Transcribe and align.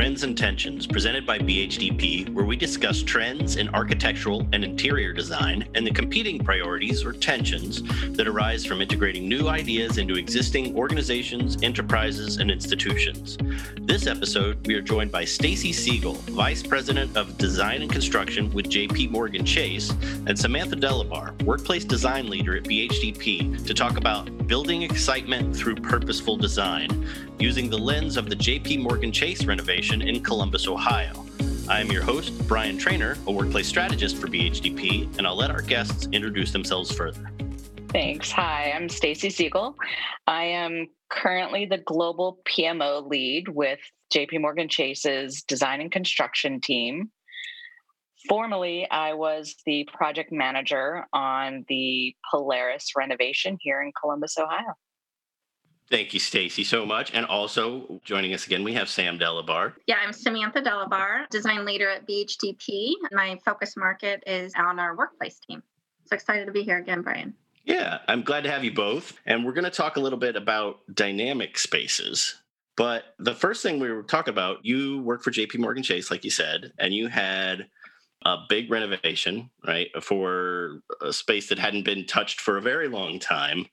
Trends 0.00 0.22
and 0.22 0.34
Tensions, 0.34 0.86
presented 0.86 1.26
by 1.26 1.38
BHDP, 1.38 2.30
where 2.30 2.46
we 2.46 2.56
discuss 2.56 3.02
trends 3.02 3.56
in 3.56 3.68
architectural 3.74 4.48
and 4.54 4.64
interior 4.64 5.12
design 5.12 5.68
and 5.74 5.86
the 5.86 5.90
competing 5.90 6.42
priorities 6.42 7.04
or 7.04 7.12
tensions 7.12 7.82
that 8.16 8.26
arise 8.26 8.64
from 8.64 8.80
integrating 8.80 9.28
new 9.28 9.48
ideas 9.48 9.98
into 9.98 10.14
existing 10.14 10.74
organizations, 10.74 11.62
enterprises, 11.62 12.38
and 12.38 12.50
institutions. 12.50 13.36
This 13.82 14.06
episode, 14.06 14.66
we 14.66 14.74
are 14.74 14.80
joined 14.80 15.12
by 15.12 15.26
Stacy 15.26 15.70
Siegel, 15.70 16.14
Vice 16.14 16.62
President 16.62 17.14
of 17.14 17.36
Design 17.36 17.82
and 17.82 17.92
Construction 17.92 18.50
with 18.54 18.70
JP 18.70 19.10
Morgan 19.10 19.44
Chase, 19.44 19.90
and 20.26 20.38
Samantha 20.38 20.76
Delabar, 20.76 21.42
Workplace 21.42 21.84
Design 21.84 22.30
Leader 22.30 22.56
at 22.56 22.62
BHDP, 22.62 23.66
to 23.66 23.74
talk 23.74 23.98
about 23.98 24.30
building 24.46 24.80
excitement 24.80 25.54
through 25.54 25.74
purposeful 25.74 26.38
design 26.38 27.06
using 27.40 27.70
the 27.70 27.78
lens 27.78 28.18
of 28.18 28.28
the 28.28 28.36
JP 28.36 28.82
Morgan 28.82 29.10
Chase 29.10 29.46
renovation 29.46 30.02
in 30.02 30.22
Columbus, 30.22 30.68
Ohio. 30.68 31.24
I 31.70 31.80
am 31.80 31.90
your 31.90 32.02
host, 32.02 32.36
Brian 32.46 32.76
Trainer, 32.76 33.16
a 33.26 33.32
workplace 33.32 33.66
strategist 33.66 34.18
for 34.18 34.26
BHDP, 34.26 35.16
and 35.16 35.26
I'll 35.26 35.36
let 35.36 35.50
our 35.50 35.62
guests 35.62 36.06
introduce 36.12 36.52
themselves 36.52 36.92
further. 36.92 37.30
Thanks. 37.88 38.30
Hi, 38.32 38.72
I'm 38.76 38.90
Stacy 38.90 39.30
Siegel. 39.30 39.74
I 40.26 40.44
am 40.44 40.88
currently 41.08 41.64
the 41.64 41.78
global 41.78 42.40
PMO 42.46 43.08
lead 43.08 43.48
with 43.48 43.78
JP 44.14 44.42
Morgan 44.42 44.68
Chase's 44.68 45.42
design 45.42 45.80
and 45.80 45.90
construction 45.90 46.60
team. 46.60 47.10
Formerly, 48.28 48.86
I 48.90 49.14
was 49.14 49.56
the 49.64 49.88
project 49.94 50.30
manager 50.30 51.06
on 51.14 51.64
the 51.68 52.14
Polaris 52.30 52.90
renovation 52.94 53.56
here 53.60 53.80
in 53.80 53.92
Columbus, 53.98 54.36
Ohio. 54.38 54.74
Thank 55.90 56.14
you, 56.14 56.20
Stacy, 56.20 56.62
so 56.62 56.86
much. 56.86 57.12
And 57.14 57.26
also 57.26 58.00
joining 58.04 58.32
us 58.32 58.46
again, 58.46 58.62
we 58.62 58.74
have 58.74 58.88
Sam 58.88 59.18
Delabar. 59.18 59.72
Yeah, 59.88 59.96
I'm 60.00 60.12
Samantha 60.12 60.62
Delabar, 60.62 61.28
design 61.30 61.64
leader 61.64 61.90
at 61.90 62.06
BHDP. 62.06 62.92
My 63.10 63.36
focus 63.44 63.76
market 63.76 64.22
is 64.24 64.52
on 64.56 64.78
our 64.78 64.96
workplace 64.96 65.40
team. 65.40 65.64
So 66.04 66.14
excited 66.14 66.46
to 66.46 66.52
be 66.52 66.62
here 66.62 66.78
again, 66.78 67.02
Brian. 67.02 67.34
Yeah, 67.64 67.98
I'm 68.06 68.22
glad 68.22 68.44
to 68.44 68.50
have 68.50 68.62
you 68.62 68.72
both. 68.72 69.14
And 69.26 69.44
we're 69.44 69.52
going 69.52 69.64
to 69.64 69.70
talk 69.70 69.96
a 69.96 70.00
little 70.00 70.18
bit 70.18 70.36
about 70.36 70.78
dynamic 70.94 71.58
spaces. 71.58 72.36
But 72.76 73.14
the 73.18 73.34
first 73.34 73.60
thing 73.60 73.80
we 73.80 73.90
were 73.90 74.04
talking 74.04 74.32
about, 74.32 74.64
you 74.64 75.02
work 75.02 75.24
for 75.24 75.32
JP 75.32 75.58
Morgan 75.58 75.82
Chase, 75.82 76.08
like 76.08 76.24
you 76.24 76.30
said, 76.30 76.72
and 76.78 76.94
you 76.94 77.08
had 77.08 77.66
a 78.24 78.36
big 78.48 78.70
renovation, 78.70 79.50
right, 79.66 79.88
for 80.00 80.82
a 81.00 81.12
space 81.12 81.48
that 81.48 81.58
hadn't 81.58 81.84
been 81.84 82.06
touched 82.06 82.40
for 82.40 82.56
a 82.56 82.62
very 82.62 82.86
long 82.86 83.18
time. 83.18 83.66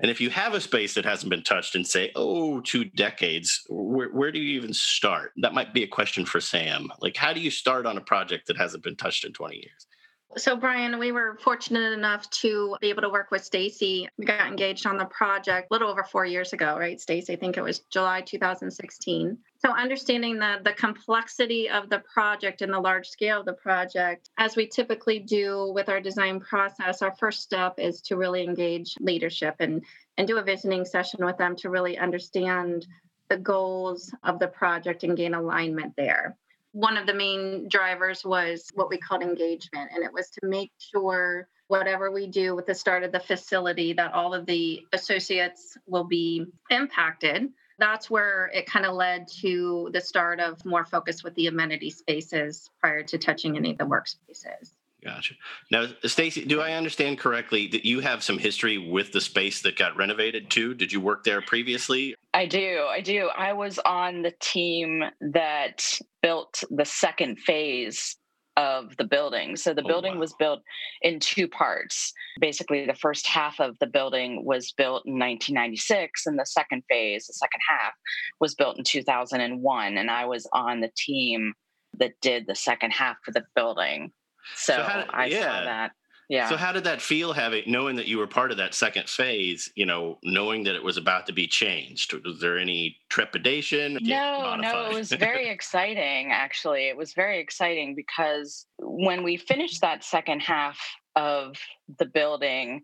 And 0.00 0.10
if 0.10 0.20
you 0.20 0.30
have 0.30 0.54
a 0.54 0.60
space 0.60 0.94
that 0.94 1.04
hasn't 1.04 1.30
been 1.30 1.42
touched 1.42 1.76
in, 1.76 1.84
say, 1.84 2.10
oh, 2.16 2.60
two 2.60 2.84
decades, 2.84 3.62
where, 3.68 4.08
where 4.08 4.32
do 4.32 4.38
you 4.38 4.58
even 4.58 4.72
start? 4.72 5.32
That 5.36 5.52
might 5.52 5.74
be 5.74 5.82
a 5.82 5.88
question 5.88 6.24
for 6.24 6.40
Sam. 6.40 6.90
Like, 7.00 7.16
how 7.16 7.34
do 7.34 7.40
you 7.40 7.50
start 7.50 7.84
on 7.84 7.98
a 7.98 8.00
project 8.00 8.46
that 8.46 8.56
hasn't 8.56 8.82
been 8.82 8.96
touched 8.96 9.24
in 9.24 9.32
20 9.32 9.56
years? 9.56 9.86
So, 10.36 10.54
Brian, 10.54 11.00
we 11.00 11.10
were 11.10 11.36
fortunate 11.42 11.92
enough 11.92 12.30
to 12.30 12.76
be 12.80 12.88
able 12.88 13.02
to 13.02 13.08
work 13.08 13.32
with 13.32 13.44
Stacy. 13.44 14.08
We 14.16 14.26
got 14.26 14.46
engaged 14.46 14.86
on 14.86 14.96
the 14.96 15.06
project 15.06 15.66
a 15.70 15.74
little 15.74 15.90
over 15.90 16.04
four 16.04 16.24
years 16.24 16.52
ago, 16.52 16.76
right, 16.78 17.00
Stacy? 17.00 17.32
I 17.32 17.36
think 17.36 17.56
it 17.56 17.62
was 17.62 17.80
July 17.90 18.20
2016. 18.20 19.36
So, 19.58 19.72
understanding 19.72 20.38
the, 20.38 20.60
the 20.62 20.72
complexity 20.72 21.68
of 21.68 21.90
the 21.90 21.98
project 22.12 22.62
and 22.62 22.72
the 22.72 22.78
large 22.78 23.08
scale 23.08 23.40
of 23.40 23.46
the 23.46 23.54
project, 23.54 24.30
as 24.38 24.54
we 24.54 24.68
typically 24.68 25.18
do 25.18 25.72
with 25.74 25.88
our 25.88 26.00
design 26.00 26.38
process, 26.38 27.02
our 27.02 27.14
first 27.16 27.42
step 27.42 27.74
is 27.78 28.00
to 28.02 28.16
really 28.16 28.44
engage 28.44 28.94
leadership 29.00 29.56
and, 29.58 29.82
and 30.16 30.28
do 30.28 30.38
a 30.38 30.42
visioning 30.42 30.84
session 30.84 31.24
with 31.24 31.38
them 31.38 31.56
to 31.56 31.70
really 31.70 31.98
understand 31.98 32.86
the 33.28 33.36
goals 33.36 34.14
of 34.22 34.38
the 34.38 34.48
project 34.48 35.02
and 35.02 35.16
gain 35.16 35.34
alignment 35.34 35.92
there 35.96 36.36
one 36.72 36.96
of 36.96 37.06
the 37.06 37.14
main 37.14 37.68
drivers 37.68 38.24
was 38.24 38.68
what 38.74 38.88
we 38.88 38.98
called 38.98 39.22
engagement, 39.22 39.90
and 39.94 40.04
it 40.04 40.12
was 40.12 40.30
to 40.30 40.46
make 40.46 40.70
sure 40.78 41.48
whatever 41.68 42.10
we 42.10 42.26
do 42.26 42.54
with 42.54 42.66
the 42.66 42.74
start 42.74 43.04
of 43.04 43.12
the 43.12 43.20
facility 43.20 43.92
that 43.92 44.12
all 44.12 44.34
of 44.34 44.46
the 44.46 44.80
associates 44.92 45.76
will 45.86 46.04
be 46.04 46.44
impacted. 46.70 47.48
That's 47.78 48.10
where 48.10 48.50
it 48.52 48.66
kind 48.66 48.84
of 48.84 48.94
led 48.94 49.28
to 49.40 49.88
the 49.92 50.00
start 50.00 50.40
of 50.40 50.64
more 50.64 50.84
focus 50.84 51.22
with 51.22 51.34
the 51.36 51.46
amenity 51.46 51.90
spaces 51.90 52.68
prior 52.80 53.02
to 53.04 53.18
touching 53.18 53.56
any 53.56 53.72
of 53.72 53.78
the 53.78 53.84
workspaces. 53.84 54.72
Gotcha. 55.02 55.34
Now, 55.70 55.86
Stacy, 56.04 56.44
do 56.44 56.60
I 56.60 56.72
understand 56.72 57.18
correctly 57.18 57.66
that 57.68 57.86
you 57.86 58.00
have 58.00 58.22
some 58.22 58.38
history 58.38 58.76
with 58.76 59.12
the 59.12 59.20
space 59.20 59.62
that 59.62 59.76
got 59.76 59.96
renovated 59.96 60.50
too? 60.50 60.74
Did 60.74 60.92
you 60.92 61.00
work 61.00 61.24
there 61.24 61.40
previously? 61.40 62.14
I 62.34 62.46
do. 62.46 62.86
I 62.88 63.00
do. 63.00 63.30
I 63.36 63.54
was 63.54 63.78
on 63.78 64.22
the 64.22 64.34
team 64.40 65.02
that 65.20 65.98
built 66.22 66.62
the 66.70 66.84
second 66.84 67.38
phase 67.38 68.16
of 68.56 68.94
the 68.98 69.04
building. 69.04 69.56
So 69.56 69.72
the 69.72 69.82
oh, 69.82 69.88
building 69.88 70.14
wow. 70.14 70.20
was 70.20 70.34
built 70.38 70.60
in 71.00 71.18
two 71.18 71.48
parts. 71.48 72.12
Basically, 72.40 72.84
the 72.84 72.94
first 72.94 73.26
half 73.26 73.58
of 73.58 73.78
the 73.78 73.86
building 73.86 74.44
was 74.44 74.72
built 74.72 75.06
in 75.06 75.14
1996, 75.14 76.26
and 76.26 76.38
the 76.38 76.44
second 76.44 76.82
phase, 76.90 77.26
the 77.26 77.32
second 77.32 77.60
half, 77.66 77.92
was 78.38 78.54
built 78.54 78.76
in 78.76 78.84
2001. 78.84 79.96
And 79.96 80.10
I 80.10 80.26
was 80.26 80.46
on 80.52 80.80
the 80.80 80.90
team 80.96 81.54
that 81.98 82.20
did 82.20 82.46
the 82.46 82.54
second 82.54 82.90
half 82.90 83.16
of 83.26 83.34
the 83.34 83.44
building. 83.54 84.12
So, 84.56 84.76
so 84.76 84.82
how, 84.82 85.04
I 85.10 85.26
yeah. 85.26 85.40
saw 85.40 85.64
that. 85.64 85.92
Yeah. 86.30 86.48
So 86.48 86.56
how 86.56 86.70
did 86.70 86.84
that 86.84 87.02
feel 87.02 87.32
having 87.32 87.64
knowing 87.66 87.96
that 87.96 88.06
you 88.06 88.16
were 88.16 88.28
part 88.28 88.52
of 88.52 88.56
that 88.58 88.72
second 88.72 89.08
phase, 89.08 89.68
you 89.74 89.84
know, 89.84 90.20
knowing 90.22 90.62
that 90.62 90.76
it 90.76 90.84
was 90.84 90.96
about 90.96 91.26
to 91.26 91.32
be 91.32 91.48
changed? 91.48 92.14
Was 92.24 92.38
there 92.38 92.56
any 92.56 92.96
trepidation? 93.08 93.98
No, 94.00 94.54
no, 94.54 94.86
it 94.88 94.94
was 94.94 95.10
very 95.18 95.48
exciting 95.48 96.30
actually. 96.30 96.88
It 96.88 96.96
was 96.96 97.14
very 97.14 97.40
exciting 97.40 97.96
because 97.96 98.64
when 98.78 99.24
we 99.24 99.38
finished 99.38 99.80
that 99.80 100.04
second 100.04 100.38
half 100.40 100.78
of 101.16 101.56
the 101.98 102.06
building, 102.06 102.82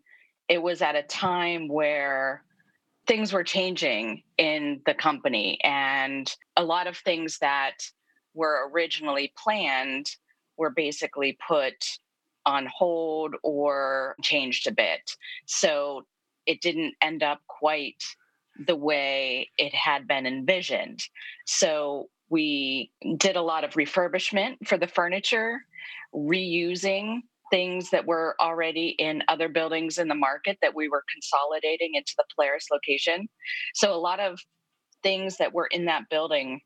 it 0.48 0.60
was 0.60 0.82
at 0.82 0.96
a 0.96 1.04
time 1.04 1.68
where 1.68 2.42
things 3.06 3.32
were 3.32 3.44
changing 3.44 4.24
in 4.38 4.80
the 4.86 4.94
company 4.94 5.60
and 5.62 6.34
a 6.56 6.64
lot 6.64 6.88
of 6.88 6.96
things 6.96 7.38
that 7.38 7.76
were 8.34 8.68
originally 8.72 9.32
planned 9.36 10.10
were 10.56 10.70
basically 10.70 11.36
put 11.46 11.98
on 12.44 12.66
hold 12.66 13.34
or 13.42 14.14
changed 14.22 14.66
a 14.66 14.72
bit. 14.72 15.10
So 15.46 16.06
it 16.46 16.60
didn't 16.60 16.94
end 17.02 17.22
up 17.22 17.40
quite 17.48 18.02
the 18.66 18.76
way 18.76 19.50
it 19.58 19.74
had 19.74 20.06
been 20.06 20.26
envisioned. 20.26 21.00
So 21.44 22.08
we 22.30 22.90
did 23.18 23.36
a 23.36 23.42
lot 23.42 23.64
of 23.64 23.72
refurbishment 23.72 24.66
for 24.66 24.78
the 24.78 24.86
furniture, 24.86 25.60
reusing 26.14 27.20
things 27.50 27.90
that 27.90 28.06
were 28.06 28.34
already 28.40 28.88
in 28.98 29.22
other 29.28 29.48
buildings 29.48 29.98
in 29.98 30.08
the 30.08 30.14
market 30.14 30.58
that 30.62 30.74
we 30.74 30.88
were 30.88 31.04
consolidating 31.12 31.94
into 31.94 32.12
the 32.16 32.24
Polaris 32.34 32.66
location. 32.72 33.28
So 33.74 33.94
a 33.94 33.96
lot 33.96 34.18
of 34.18 34.40
things 35.02 35.36
that 35.36 35.52
were 35.52 35.68
in 35.70 35.84
that 35.84 36.08
building 36.10 36.60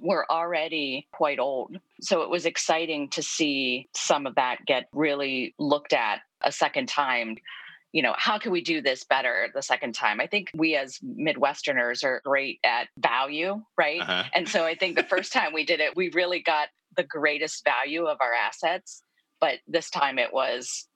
were 0.00 0.30
already 0.30 1.06
quite 1.12 1.38
old. 1.38 1.78
So 2.00 2.22
it 2.22 2.30
was 2.30 2.46
exciting 2.46 3.08
to 3.10 3.22
see 3.22 3.88
some 3.94 4.26
of 4.26 4.34
that 4.36 4.58
get 4.66 4.88
really 4.92 5.54
looked 5.58 5.92
at 5.92 6.20
a 6.42 6.52
second 6.52 6.88
time. 6.88 7.36
You 7.92 8.02
know, 8.02 8.14
how 8.16 8.38
can 8.38 8.52
we 8.52 8.60
do 8.60 8.80
this 8.82 9.04
better 9.04 9.48
the 9.54 9.62
second 9.62 9.94
time? 9.94 10.20
I 10.20 10.26
think 10.26 10.50
we 10.54 10.76
as 10.76 10.98
Midwesterners 10.98 12.04
are 12.04 12.20
great 12.24 12.60
at 12.64 12.88
value, 12.98 13.62
right? 13.78 14.00
Uh-huh. 14.00 14.24
And 14.34 14.48
so 14.48 14.64
I 14.64 14.74
think 14.74 14.96
the 14.96 15.04
first 15.04 15.32
time 15.32 15.52
we 15.52 15.64
did 15.64 15.80
it, 15.80 15.96
we 15.96 16.10
really 16.10 16.40
got 16.40 16.68
the 16.96 17.04
greatest 17.04 17.64
value 17.64 18.06
of 18.06 18.18
our 18.20 18.32
assets. 18.34 19.02
But 19.40 19.58
this 19.66 19.90
time 19.90 20.18
it 20.18 20.32
was, 20.32 20.88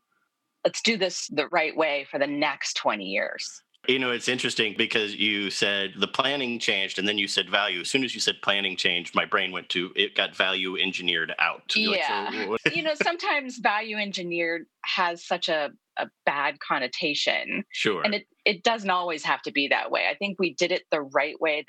let's 0.64 0.82
do 0.82 0.97
this 0.97 1.29
the 1.29 1.49
right 1.49 1.76
way 1.76 2.06
for 2.11 2.19
the 2.19 2.26
next 2.26 2.75
20 2.75 3.05
years. 3.05 3.62
You 3.88 3.99
know, 3.99 4.11
it's 4.11 4.29
interesting 4.29 4.75
because 4.77 5.15
you 5.15 5.50
said 5.50 5.94
the 5.99 6.06
planning 6.06 6.59
changed 6.59 6.99
and 6.99 7.09
then 7.09 7.17
you 7.17 7.27
said 7.27 7.49
value. 7.49 7.81
As 7.81 7.88
soon 7.88 8.05
as 8.05 8.15
you 8.15 8.21
said 8.21 8.37
planning 8.43 8.77
changed, 8.77 9.15
my 9.15 9.25
brain 9.25 9.53
went 9.53 9.71
to 9.71 9.91
it 9.97 10.15
got 10.15 10.37
value 10.37 10.77
engineered 10.77 11.35
out. 11.38 11.62
Yeah. 11.75 12.31
Like, 12.47 12.61
so 12.61 12.73
you 12.75 12.82
know, 12.82 12.93
sometimes 13.03 13.59
value 13.59 13.97
engineered 13.97 14.67
has 14.85 15.27
such 15.27 15.49
a, 15.49 15.71
a 15.97 16.09
bad 16.27 16.61
connotation. 16.61 17.65
Sure. 17.73 18.03
And 18.03 18.15
it, 18.15 18.27
it 18.44 18.62
doesn't 18.62 18.91
always 18.91 19.25
have 19.25 19.41
to 19.43 19.50
be 19.50 19.69
that 19.69 19.91
way. 19.91 20.06
I 20.11 20.15
think 20.15 20.38
we 20.38 20.55
did 20.55 20.73
it 20.73 20.83
the 20.91 21.00
right 21.00 21.41
way 21.41 21.65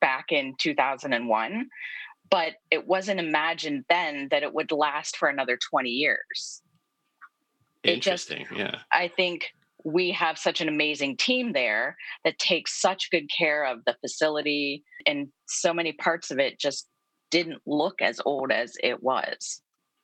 back 0.00 0.26
in 0.32 0.54
2001, 0.58 1.68
but 2.30 2.52
it 2.70 2.86
wasn't 2.86 3.20
imagined 3.20 3.86
then 3.88 4.28
that 4.30 4.42
it 4.42 4.52
would 4.52 4.70
last 4.70 5.16
for 5.16 5.28
another 5.28 5.58
20 5.70 5.88
years. 5.88 6.62
Interesting. 7.82 8.46
Just, 8.50 8.58
yeah. 8.58 8.78
I 8.92 9.08
think 9.08 9.46
we 9.84 10.10
have 10.10 10.38
such 10.38 10.60
an 10.60 10.68
amazing 10.68 11.16
team 11.16 11.52
there 11.52 11.96
that 12.24 12.38
takes 12.38 12.80
such 12.80 13.10
good 13.10 13.28
care 13.36 13.64
of 13.64 13.78
the 13.86 13.94
facility 14.00 14.82
and 15.06 15.28
so 15.46 15.74
many 15.74 15.92
parts 15.92 16.30
of 16.30 16.38
it 16.38 16.58
just 16.58 16.88
didn't 17.30 17.60
look 17.66 18.00
as 18.00 18.20
old 18.24 18.50
as 18.50 18.74
it 18.82 19.02
was 19.02 19.60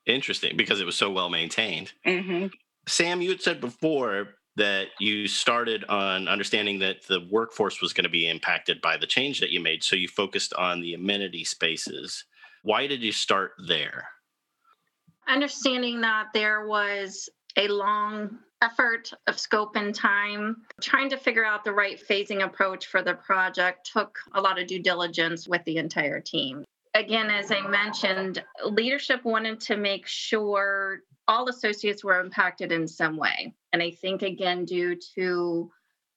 interesting 0.07 0.57
because 0.57 0.81
it 0.81 0.87
was 0.87 0.97
so 0.97 1.11
well 1.11 1.31
maintained 1.31 1.93
mm-hmm. 2.07 2.47
sam 2.87 3.21
you 3.23 3.31
had 3.31 3.43
said 3.43 3.61
before 3.61 4.29
that 4.57 4.89
you 4.99 5.27
started 5.27 5.85
on 5.85 6.29
understanding 6.29 6.81
that 6.81 6.97
the 7.09 7.21
workforce 7.31 7.81
was 7.81 7.93
going 7.93 8.05
to 8.05 8.11
be 8.11 8.29
impacted 8.29 8.81
by 8.83 8.97
the 8.97 9.07
change 9.07 9.41
that 9.41 9.51
you 9.51 9.61
made 9.61 9.83
so 9.83 9.97
you 9.97 10.09
focused 10.09 10.53
on 10.55 10.81
the 10.81 10.93
amenity 10.95 11.45
spaces 11.45 12.25
Why 12.63 12.87
did 12.87 13.03
you 13.03 13.13
start 13.13 13.53
there? 13.67 14.09
Understanding 15.29 16.01
that 16.03 16.27
there 16.35 16.67
was 16.67 17.29
a 17.57 17.69
long 17.69 18.39
effort 18.63 19.13
of 19.27 19.39
scope 19.39 19.77
and 19.77 19.95
time. 19.95 20.57
Trying 20.81 21.11
to 21.11 21.17
figure 21.17 21.45
out 21.45 21.65
the 21.65 21.73
right 21.73 22.01
phasing 22.09 22.45
approach 22.45 22.87
for 22.87 23.03
the 23.03 23.15
project 23.15 23.91
took 23.93 24.19
a 24.35 24.41
lot 24.41 24.61
of 24.61 24.67
due 24.67 24.83
diligence 24.83 25.49
with 25.49 25.65
the 25.65 25.77
entire 25.79 26.21
team. 26.21 26.65
Again, 26.95 27.31
as 27.31 27.53
I 27.53 27.61
mentioned, 27.69 28.43
leadership 28.65 29.25
wanted 29.25 29.61
to 29.63 29.77
make 29.77 30.07
sure 30.07 31.01
all 31.29 31.49
associates 31.49 32.03
were 32.03 32.21
impacted 32.21 32.73
in 32.73 32.89
some 32.89 33.17
way. 33.17 33.55
And 33.73 33.81
I 33.83 33.93
think, 33.93 34.23
again, 34.23 34.65
due 34.65 34.97
to 35.15 35.71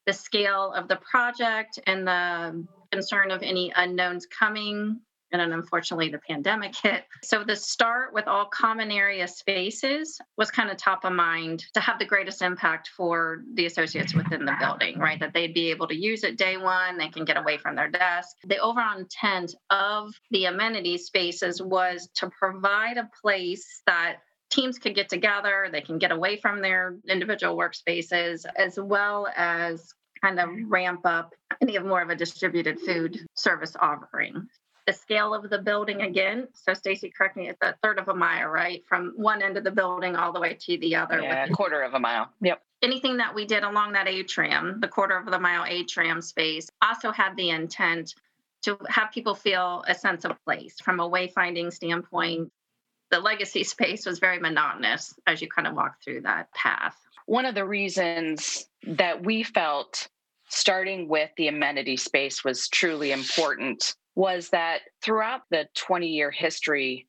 the 0.07 0.13
scale 0.13 0.74
of 0.74 0.88
the 0.88 0.98
project 0.98 1.80
and 1.86 2.07
the 2.07 2.66
concern 2.92 3.31
of 3.31 3.44
any 3.44 3.72
unknowns 3.75 4.25
coming, 4.25 5.00
and 5.33 5.41
then 5.41 5.51
unfortunately 5.51 6.09
the 6.09 6.19
pandemic 6.19 6.75
hit. 6.75 7.03
So 7.24 7.44
the 7.44 7.56
start 7.56 8.13
with 8.13 8.27
all 8.27 8.45
common 8.45 8.91
area 8.91 9.27
spaces 9.27 10.19
was 10.38 10.51
kind 10.51 10.69
of 10.69 10.77
top 10.77 11.03
of 11.03 11.12
mind 11.12 11.65
to 11.74 11.80
have 11.80 11.97
the 11.97 12.06
greatest 12.06 12.41
impact 12.41 12.89
for 12.95 13.44
the 13.56 13.65
associates 13.65 14.13
within 14.13 14.45
the 14.45 14.56
building, 14.59 15.00
right? 15.00 15.19
That 15.19 15.33
they'd 15.33 15.53
be 15.53 15.71
able 15.71 15.88
to 15.88 15.95
use 15.95 16.24
it 16.24 16.38
day 16.38 16.57
one, 16.57 16.97
they 16.97 17.09
can 17.09 17.25
get 17.25 17.38
away 17.38 17.57
from 17.57 17.75
their 17.75 17.89
desk. 17.89 18.38
The 18.45 18.59
overall 18.59 18.97
intent 18.97 19.56
of 19.71 20.13
the 20.30 20.45
amenity 20.45 20.97
spaces 21.00 21.62
was 21.62 22.09
to 22.15 22.29
provide 22.29 22.97
a 22.97 23.09
place 23.21 23.81
that 23.88 24.18
teams 24.51 24.77
could 24.77 24.94
get 24.94 25.09
together, 25.09 25.68
they 25.71 25.81
can 25.81 25.97
get 25.97 26.12
away 26.12 26.39
from 26.39 26.62
their 26.62 26.97
individual 27.09 27.57
workspaces, 27.57 28.45
as 28.56 28.79
well 28.79 29.27
as 29.36 29.91
kind 30.21 30.39
of 30.39 30.50
ramp 30.68 31.01
up 31.06 31.33
any 31.62 31.75
of 31.75 31.83
more 31.83 32.01
of 32.01 32.09
a 32.09 32.15
distributed 32.15 32.79
food 32.79 33.19
service 33.33 33.75
offering. 33.81 34.47
The 34.85 34.94
scale 34.94 35.33
of 35.33 35.50
the 35.50 35.59
building 35.59 36.01
again. 36.01 36.47
So 36.53 36.74
Stacy, 36.74 37.09
correct 37.09 37.38
me, 37.38 37.50
it's 37.50 37.62
a 37.62 37.75
third 37.81 38.00
of 38.00 38.09
a 38.09 38.13
mile, 38.13 38.50
right? 38.50 38.83
From 38.85 39.13
one 39.15 39.41
end 39.41 39.57
of 39.57 39.63
the 39.63 39.71
building 39.71 40.15
all 40.15 40.33
the 40.33 40.41
way 40.41 40.57
to 40.59 40.77
the 40.77 40.95
other. 40.95 41.21
Yeah, 41.21 41.45
a 41.45 41.50
quarter 41.50 41.81
of 41.81 41.94
a 41.94 42.00
mile. 42.00 42.30
Yep. 42.41 42.62
Anything 42.81 43.18
that 43.18 43.33
we 43.33 43.45
did 43.45 43.63
along 43.63 43.94
that 43.94 44.09
atrium, 44.09 44.81
the 44.81 44.89
quarter 44.89 45.18
of 45.18 45.25
the 45.25 45.39
mile 45.39 45.63
atrium 45.65 46.21
space, 46.21 46.69
also 46.81 47.12
had 47.12 47.35
the 47.38 47.50
intent 47.50 48.13
to 48.63 48.77
have 48.89 49.12
people 49.12 49.35
feel 49.35 49.83
a 49.88 49.95
sense 49.95 50.25
of 50.25 50.44
place 50.44 50.80
from 50.81 51.00
a 51.00 51.09
wayfinding 51.09 51.71
standpoint. 51.71 52.51
The 53.12 53.19
legacy 53.19 53.63
space 53.63 54.06
was 54.06 54.19
very 54.19 54.39
monotonous 54.39 55.13
as 55.27 55.41
you 55.41 55.47
kind 55.47 55.68
of 55.68 55.75
walk 55.75 56.03
through 56.03 56.21
that 56.21 56.51
path. 56.53 56.97
One 57.25 57.45
of 57.45 57.56
the 57.56 57.65
reasons 57.65 58.65
that 58.86 59.24
we 59.24 59.44
felt 59.44 60.09
starting 60.50 61.07
with 61.07 61.29
the 61.38 61.47
amenity 61.47 61.97
space 61.97 62.44
was 62.44 62.68
truly 62.68 63.12
important 63.12 63.95
was 64.15 64.50
that 64.50 64.81
throughout 65.01 65.42
the 65.50 65.68
20 65.75 66.07
year 66.07 66.31
history 66.31 67.07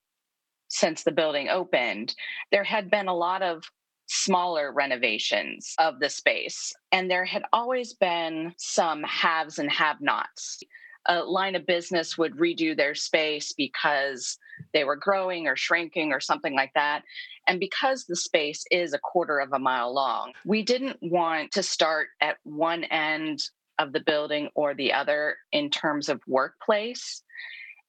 since 0.69 1.05
the 1.05 1.12
building 1.12 1.49
opened, 1.49 2.15
there 2.51 2.65
had 2.65 2.91
been 2.91 3.09
a 3.09 3.15
lot 3.15 3.43
of 3.43 3.65
smaller 4.06 4.73
renovations 4.73 5.75
of 5.79 6.01
the 6.01 6.11
space, 6.11 6.73
and 6.93 7.11
there 7.11 7.25
had 7.25 7.43
always 7.53 7.95
been 7.95 8.53
some 8.59 9.03
haves 9.03 9.59
and 9.59 9.71
have 9.71 10.01
nots. 10.01 10.62
A 11.06 11.23
line 11.23 11.55
of 11.55 11.67
business 11.67 12.17
would 12.17 12.35
redo 12.37 12.77
their 12.77 12.95
space 12.95 13.53
because 13.53 14.39
they 14.73 14.85
were 14.85 14.97
growing 14.97 15.47
or 15.47 15.56
shrinking 15.56 16.12
or 16.12 16.21
something 16.21 16.55
like 16.55 16.73
that. 16.75 17.03
And 17.47 17.61
because 17.61 18.05
the 18.05 18.17
space 18.17 18.65
is 18.71 18.95
a 18.95 18.99
quarter 18.99 19.39
of 19.39 19.53
a 19.53 19.59
mile 19.59 19.93
long, 19.93 20.33
we 20.47 20.62
didn't 20.62 20.99
want 21.03 21.53
to 21.53 21.62
start 21.62 22.09
at 22.23 22.39
one 22.45 22.85
end 22.85 23.41
of 23.79 23.93
the 23.93 24.00
building 24.00 24.49
or 24.55 24.75
the 24.75 24.93
other 24.93 25.37
in 25.53 25.71
terms 25.71 26.09
of 26.09 26.21
workplace 26.26 27.23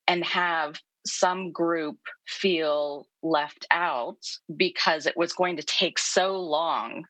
and 0.08 0.24
have 0.26 0.80
some 1.06 1.52
group 1.52 1.98
feel 2.28 3.08
left 3.22 3.66
out 3.72 4.18
because 4.56 5.06
it 5.06 5.16
was 5.16 5.34
going 5.34 5.58
to 5.58 5.64
take 5.64 6.00
so 6.00 6.36
long 6.40 7.04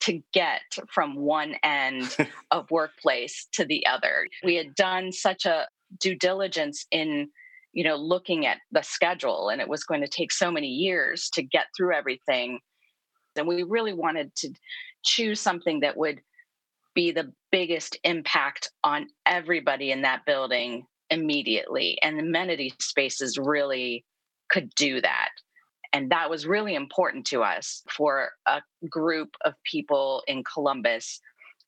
to 0.00 0.20
get 0.32 0.62
from 0.92 1.16
one 1.16 1.54
end 1.62 2.16
of 2.50 2.70
workplace 2.70 3.46
to 3.52 3.64
the 3.64 3.86
other. 3.86 4.28
We 4.44 4.56
had 4.56 4.74
done 4.74 5.12
such 5.12 5.46
a 5.46 5.66
due 6.00 6.16
diligence 6.16 6.84
in 6.90 7.28
you 7.72 7.84
know 7.84 7.96
looking 7.96 8.46
at 8.46 8.58
the 8.72 8.82
schedule 8.82 9.48
and 9.50 9.60
it 9.60 9.68
was 9.68 9.84
going 9.84 10.00
to 10.00 10.08
take 10.08 10.32
so 10.32 10.50
many 10.50 10.66
years 10.66 11.30
to 11.34 11.42
get 11.42 11.66
through 11.76 11.94
everything 11.94 12.58
and 13.36 13.46
we 13.46 13.62
really 13.62 13.92
wanted 13.92 14.34
to 14.36 14.52
choose 15.04 15.40
something 15.40 15.80
that 15.80 15.96
would 15.96 16.20
be 16.96 17.12
the 17.12 17.32
biggest 17.52 17.96
impact 18.02 18.72
on 18.82 19.06
everybody 19.24 19.92
in 19.92 20.02
that 20.02 20.26
building 20.26 20.84
immediately 21.10 21.96
and 22.02 22.18
amenity 22.18 22.74
spaces 22.80 23.38
really 23.38 24.04
could 24.50 24.68
do 24.74 25.00
that 25.00 25.28
and 25.96 26.10
that 26.10 26.28
was 26.28 26.46
really 26.46 26.74
important 26.74 27.24
to 27.26 27.42
us 27.42 27.82
for 27.90 28.32
a 28.46 28.60
group 28.90 29.30
of 29.46 29.54
people 29.64 30.22
in 30.26 30.44
Columbus 30.44 31.20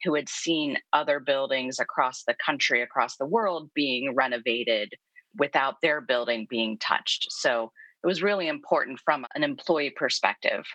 who 0.05 0.15
had 0.15 0.29
seen 0.29 0.77
other 0.93 1.19
buildings 1.19 1.79
across 1.79 2.25
the 2.25 2.37
country, 2.45 2.83
across 2.83 3.17
the 3.17 3.27
world 3.27 3.71
being 3.75 4.15
renovated 4.15 4.93
without 5.39 5.77
their 5.83 6.03
building 6.03 6.47
being 6.51 6.77
touched. 6.79 7.27
So 7.31 7.73
it 8.03 8.07
was 8.07 8.23
really 8.23 8.49
important 8.49 9.01
from 9.01 9.27
an 9.35 9.43
employee 9.43 9.95
perspective. 9.97 10.67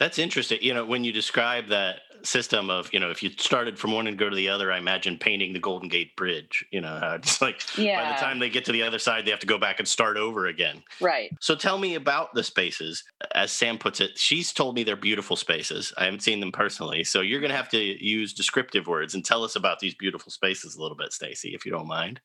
That's 0.00 0.18
interesting. 0.18 0.58
You 0.62 0.72
know, 0.72 0.84
when 0.84 1.04
you 1.04 1.12
describe 1.12 1.68
that 1.68 2.00
system 2.22 2.70
of, 2.70 2.92
you 2.92 2.98
know, 2.98 3.10
if 3.10 3.22
you 3.22 3.30
started 3.36 3.78
from 3.78 3.92
one 3.92 4.06
and 4.06 4.16
go 4.16 4.30
to 4.30 4.34
the 4.34 4.48
other, 4.48 4.72
I 4.72 4.78
imagine 4.78 5.18
painting 5.18 5.52
the 5.52 5.58
Golden 5.58 5.90
Gate 5.90 6.16
Bridge. 6.16 6.64
You 6.70 6.80
know, 6.80 6.98
it's 7.16 7.42
like 7.42 7.60
yeah. 7.76 8.02
by 8.02 8.12
the 8.12 8.18
time 8.18 8.38
they 8.38 8.48
get 8.48 8.64
to 8.64 8.72
the 8.72 8.82
other 8.82 8.98
side, 8.98 9.26
they 9.26 9.30
have 9.30 9.40
to 9.40 9.46
go 9.46 9.58
back 9.58 9.78
and 9.78 9.86
start 9.86 10.16
over 10.16 10.46
again. 10.46 10.82
Right. 11.02 11.30
So 11.38 11.54
tell 11.54 11.76
me 11.76 11.96
about 11.96 12.32
the 12.32 12.42
spaces. 12.42 13.04
As 13.34 13.52
Sam 13.52 13.76
puts 13.76 14.00
it, 14.00 14.18
she's 14.18 14.54
told 14.54 14.74
me 14.74 14.84
they're 14.84 14.96
beautiful 14.96 15.36
spaces. 15.36 15.92
I 15.98 16.06
haven't 16.06 16.22
seen 16.22 16.40
them 16.40 16.50
personally. 16.50 17.04
So 17.04 17.20
you're 17.20 17.40
going 17.40 17.50
to 17.50 17.56
have 17.56 17.68
to 17.70 17.78
use 17.78 18.32
descriptive 18.32 18.86
words 18.86 19.14
and 19.14 19.22
tell 19.22 19.44
us 19.44 19.54
about 19.54 19.80
these 19.80 19.94
beautiful 19.94 20.32
spaces 20.32 20.76
a 20.76 20.82
little 20.82 20.96
bit, 20.96 21.12
Stacy, 21.12 21.50
if 21.54 21.66
you 21.66 21.72
don't 21.72 21.86
mind. 21.86 22.20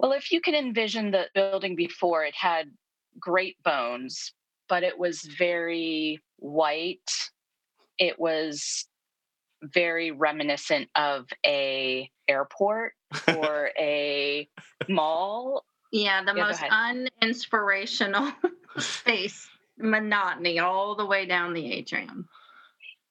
Well, 0.00 0.12
if 0.12 0.32
you 0.32 0.40
can 0.40 0.56
envision 0.56 1.12
the 1.12 1.28
building 1.32 1.76
before, 1.76 2.24
it 2.24 2.34
had 2.34 2.72
great 3.20 3.62
bones, 3.62 4.32
but 4.68 4.82
it 4.82 4.98
was 4.98 5.22
very 5.22 6.20
white. 6.38 7.10
It 7.98 8.18
was 8.18 8.86
very 9.62 10.10
reminiscent 10.10 10.88
of 10.94 11.26
a 11.46 12.10
airport 12.28 12.92
or 13.36 13.70
a 13.78 14.48
mall. 14.88 15.64
Yeah, 15.92 16.24
the 16.24 16.34
yeah, 16.34 16.44
most 16.44 16.60
uninspirational 16.60 18.34
space, 18.78 19.46
monotony 19.78 20.58
all 20.58 20.96
the 20.96 21.06
way 21.06 21.24
down 21.24 21.54
the 21.54 21.72
atrium. 21.72 22.28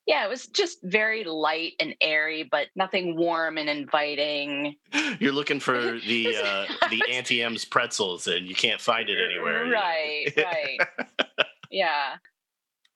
Yeah, 0.06 0.26
it 0.26 0.30
was 0.30 0.48
just 0.48 0.80
very 0.84 1.24
light 1.24 1.74
and 1.80 1.96
airy, 2.02 2.44
but 2.44 2.68
nothing 2.76 3.16
warm 3.16 3.58
and 3.58 3.70
inviting. 3.70 4.76
You're 5.20 5.32
looking 5.32 5.62
for 5.62 5.98
the 6.06 6.36
uh, 6.44 6.66
the 6.90 7.02
Auntie 7.10 7.42
Anne's 7.42 7.64
pretzels, 7.64 8.28
and 8.28 8.46
you 8.46 8.54
can't 8.54 8.82
find 8.82 9.10
it 9.10 9.18
anywhere. 9.18 9.70
Right, 9.70 10.26
right. 10.36 10.80
Yeah. 11.74 12.16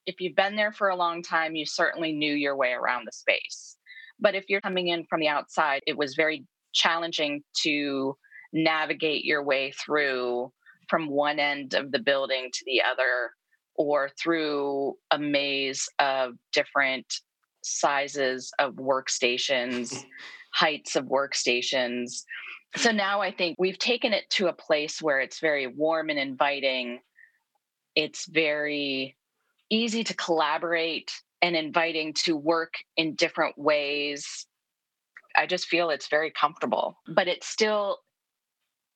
If 0.05 0.21
you've 0.21 0.35
been 0.35 0.55
there 0.55 0.71
for 0.71 0.89
a 0.89 0.95
long 0.95 1.21
time, 1.21 1.55
you 1.55 1.65
certainly 1.65 2.13
knew 2.13 2.33
your 2.33 2.55
way 2.55 2.71
around 2.71 3.05
the 3.05 3.11
space. 3.11 3.75
But 4.19 4.35
if 4.35 4.45
you're 4.47 4.61
coming 4.61 4.87
in 4.87 5.05
from 5.09 5.19
the 5.19 5.27
outside, 5.27 5.81
it 5.85 5.97
was 5.97 6.15
very 6.15 6.45
challenging 6.73 7.43
to 7.63 8.15
navigate 8.53 9.25
your 9.25 9.43
way 9.43 9.71
through 9.71 10.51
from 10.89 11.09
one 11.09 11.39
end 11.39 11.73
of 11.73 11.91
the 11.91 11.99
building 11.99 12.49
to 12.53 12.63
the 12.65 12.81
other 12.81 13.31
or 13.75 14.09
through 14.21 14.95
a 15.11 15.19
maze 15.19 15.87
of 15.99 16.33
different 16.53 17.05
sizes 17.63 18.51
of 18.59 18.73
workstations, 18.75 20.03
heights 20.53 20.95
of 20.95 21.05
workstations. 21.05 22.23
So 22.75 22.91
now 22.91 23.21
I 23.21 23.31
think 23.31 23.57
we've 23.59 23.77
taken 23.77 24.13
it 24.13 24.29
to 24.31 24.47
a 24.47 24.53
place 24.53 25.01
where 25.01 25.19
it's 25.19 25.39
very 25.39 25.67
warm 25.67 26.09
and 26.09 26.19
inviting. 26.19 26.99
It's 27.97 28.27
very 28.27 29.17
easy 29.71 30.03
to 30.03 30.13
collaborate 30.13 31.11
and 31.41 31.55
inviting 31.55 32.13
to 32.13 32.37
work 32.37 32.75
in 32.95 33.15
different 33.15 33.57
ways. 33.57 34.45
I 35.35 35.47
just 35.47 35.67
feel 35.67 35.89
it's 35.89 36.07
very 36.07 36.31
comfortable, 36.31 36.99
but 37.07 37.27
it 37.27 37.43
still 37.43 37.97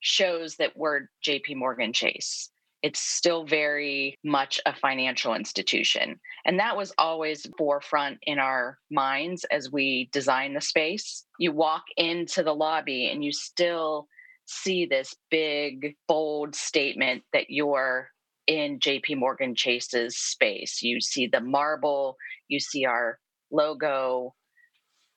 shows 0.02 0.56
that 0.58 0.78
we're 0.78 1.08
JP 1.26 1.56
Morgan 1.56 1.94
Chase 1.94 2.52
it's 2.82 3.00
still 3.00 3.46
very 3.46 4.18
much 4.24 4.60
a 4.66 4.76
financial 4.76 5.36
institution. 5.36 6.20
And 6.46 6.60
that 6.60 6.76
was 6.76 6.94
always 6.98 7.46
forefront 7.58 8.18
in 8.24 8.40
our 8.40 8.80
minds 8.90 9.46
as 9.52 9.72
we 9.72 10.10
design 10.12 10.54
the 10.54 10.62
space. 10.62 11.26
You 11.38 11.52
walk 11.52 11.84
into 11.98 12.44
the 12.44 12.56
lobby 12.56 13.10
and 13.10 13.24
you 13.24 13.32
still 13.32 14.08
see 14.46 14.86
this 14.86 15.16
big, 15.30 15.96
bold 16.08 16.56
statement 16.56 17.24
that 17.34 17.50
you're 17.50 18.10
in 18.48 18.80
JP 18.80 19.18
Morgan 19.18 19.56
Chase's 19.56 20.18
space. 20.18 20.82
You 20.82 21.02
see 21.02 21.28
the 21.28 21.42
marble, 21.42 22.18
you 22.48 22.60
see 22.60 22.86
our 22.86 23.20
logo, 23.52 24.34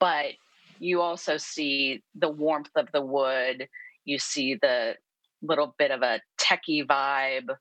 but 0.00 0.33
you 0.78 1.00
also 1.00 1.37
see 1.37 2.02
the 2.14 2.28
warmth 2.28 2.71
of 2.76 2.88
the 2.93 3.00
wood, 3.00 3.69
you 4.04 4.19
see 4.19 4.57
the 4.61 4.95
little 5.43 5.75
bit 5.78 5.90
of 5.90 6.02
a 6.02 6.21
techie 6.38 6.87
vibe 6.87 7.54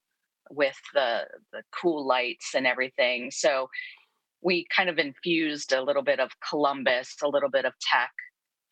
with 0.49 0.77
the 0.93 1.25
the 1.51 1.63
cool 1.81 2.05
lights 2.05 2.53
and 2.55 2.67
everything. 2.67 3.31
So 3.31 3.69
we 4.41 4.65
kind 4.75 4.89
of 4.89 4.99
infused 4.99 5.71
a 5.73 5.81
little 5.81 6.03
bit 6.03 6.19
of 6.19 6.31
Columbus, 6.49 7.15
a 7.23 7.27
little 7.27 7.49
bit 7.49 7.65
of 7.65 7.73
tech. 7.79 8.11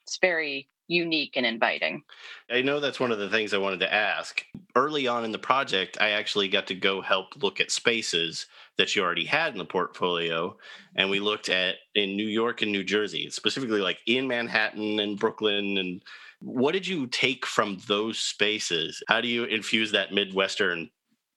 It's 0.05 0.17
very 0.21 0.67
unique 0.91 1.37
and 1.37 1.45
inviting. 1.45 2.03
I 2.49 2.61
know 2.61 2.79
that's 2.79 2.99
one 2.99 3.11
of 3.11 3.19
the 3.19 3.29
things 3.29 3.53
I 3.53 3.57
wanted 3.57 3.79
to 3.79 3.93
ask. 3.93 4.43
Early 4.75 5.07
on 5.07 5.23
in 5.23 5.31
the 5.31 5.39
project, 5.39 5.97
I 6.01 6.09
actually 6.09 6.49
got 6.49 6.67
to 6.67 6.75
go 6.75 7.01
help 7.01 7.41
look 7.41 7.59
at 7.59 7.71
spaces 7.71 8.47
that 8.77 8.95
you 8.95 9.01
already 9.01 9.25
had 9.25 9.53
in 9.53 9.57
the 9.57 9.65
portfolio. 9.65 10.55
And 10.95 11.09
we 11.09 11.19
looked 11.19 11.49
at 11.49 11.75
in 11.95 12.17
New 12.17 12.27
York 12.27 12.61
and 12.61 12.71
New 12.71 12.83
Jersey, 12.83 13.29
specifically 13.29 13.81
like 13.81 13.99
in 14.05 14.27
Manhattan 14.27 14.99
and 14.99 15.17
Brooklyn. 15.17 15.77
And 15.77 16.01
what 16.41 16.73
did 16.73 16.85
you 16.85 17.07
take 17.07 17.45
from 17.45 17.79
those 17.87 18.19
spaces? 18.19 19.01
How 19.07 19.21
do 19.21 19.27
you 19.27 19.45
infuse 19.45 19.91
that 19.91 20.13
Midwestern 20.13 20.89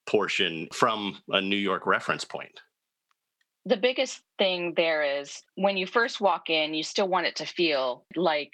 portion 0.07 0.69
from 0.73 1.19
a 1.29 1.41
New 1.41 1.57
York 1.57 1.87
reference 1.87 2.25
point? 2.25 2.61
The 3.67 3.77
biggest 3.77 4.21
thing 4.39 4.75
there 4.77 5.03
is 5.03 5.43
when 5.55 5.77
you 5.77 5.87
first 5.87 6.21
walk 6.21 6.51
in, 6.51 6.75
you 6.75 6.83
still 6.83 7.09
want 7.09 7.27
it 7.27 7.37
to 7.37 7.47
feel 7.47 8.05
like 8.15 8.53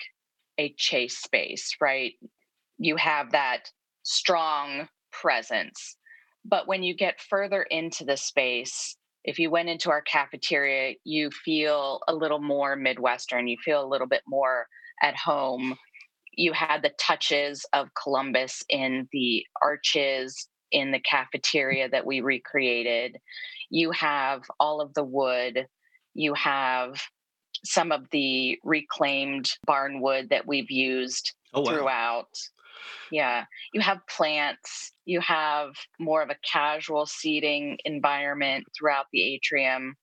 a 0.58 0.74
chase 0.76 1.18
space, 1.18 1.76
right? 1.80 2.14
You 2.78 2.96
have 2.96 3.32
that 3.32 3.70
strong 4.02 4.88
presence. 5.12 5.96
But 6.44 6.66
when 6.66 6.82
you 6.82 6.94
get 6.94 7.20
further 7.20 7.62
into 7.62 8.04
the 8.04 8.16
space, 8.16 8.96
if 9.24 9.38
you 9.38 9.50
went 9.50 9.68
into 9.68 9.90
our 9.90 10.02
cafeteria, 10.02 10.94
you 11.04 11.30
feel 11.30 12.00
a 12.08 12.14
little 12.14 12.40
more 12.40 12.76
Midwestern, 12.76 13.48
you 13.48 13.56
feel 13.62 13.84
a 13.84 13.88
little 13.88 14.06
bit 14.06 14.22
more 14.26 14.66
at 15.02 15.16
home. 15.16 15.76
You 16.32 16.52
had 16.52 16.82
the 16.82 16.92
touches 16.98 17.66
of 17.72 17.88
Columbus 18.00 18.62
in 18.68 19.08
the 19.12 19.44
arches 19.60 20.48
in 20.72 20.90
the 20.92 21.00
cafeteria 21.00 21.88
that 21.90 22.06
we 22.06 22.20
recreated. 22.20 23.18
You 23.70 23.90
have 23.90 24.42
all 24.58 24.80
of 24.80 24.94
the 24.94 25.04
wood. 25.04 25.66
You 26.14 26.34
have 26.34 27.02
some 27.64 27.92
of 27.92 28.06
the 28.10 28.58
reclaimed 28.64 29.50
barn 29.66 30.00
wood 30.00 30.28
that 30.30 30.46
we've 30.46 30.70
used 30.70 31.34
oh, 31.54 31.62
wow. 31.62 31.70
throughout. 31.70 32.38
Yeah, 33.10 33.44
you 33.72 33.80
have 33.80 34.06
plants, 34.06 34.92
you 35.04 35.20
have 35.20 35.72
more 35.98 36.22
of 36.22 36.30
a 36.30 36.36
casual 36.50 37.06
seating 37.06 37.78
environment 37.84 38.64
throughout 38.78 39.06
the 39.12 39.34
atrium. 39.34 39.96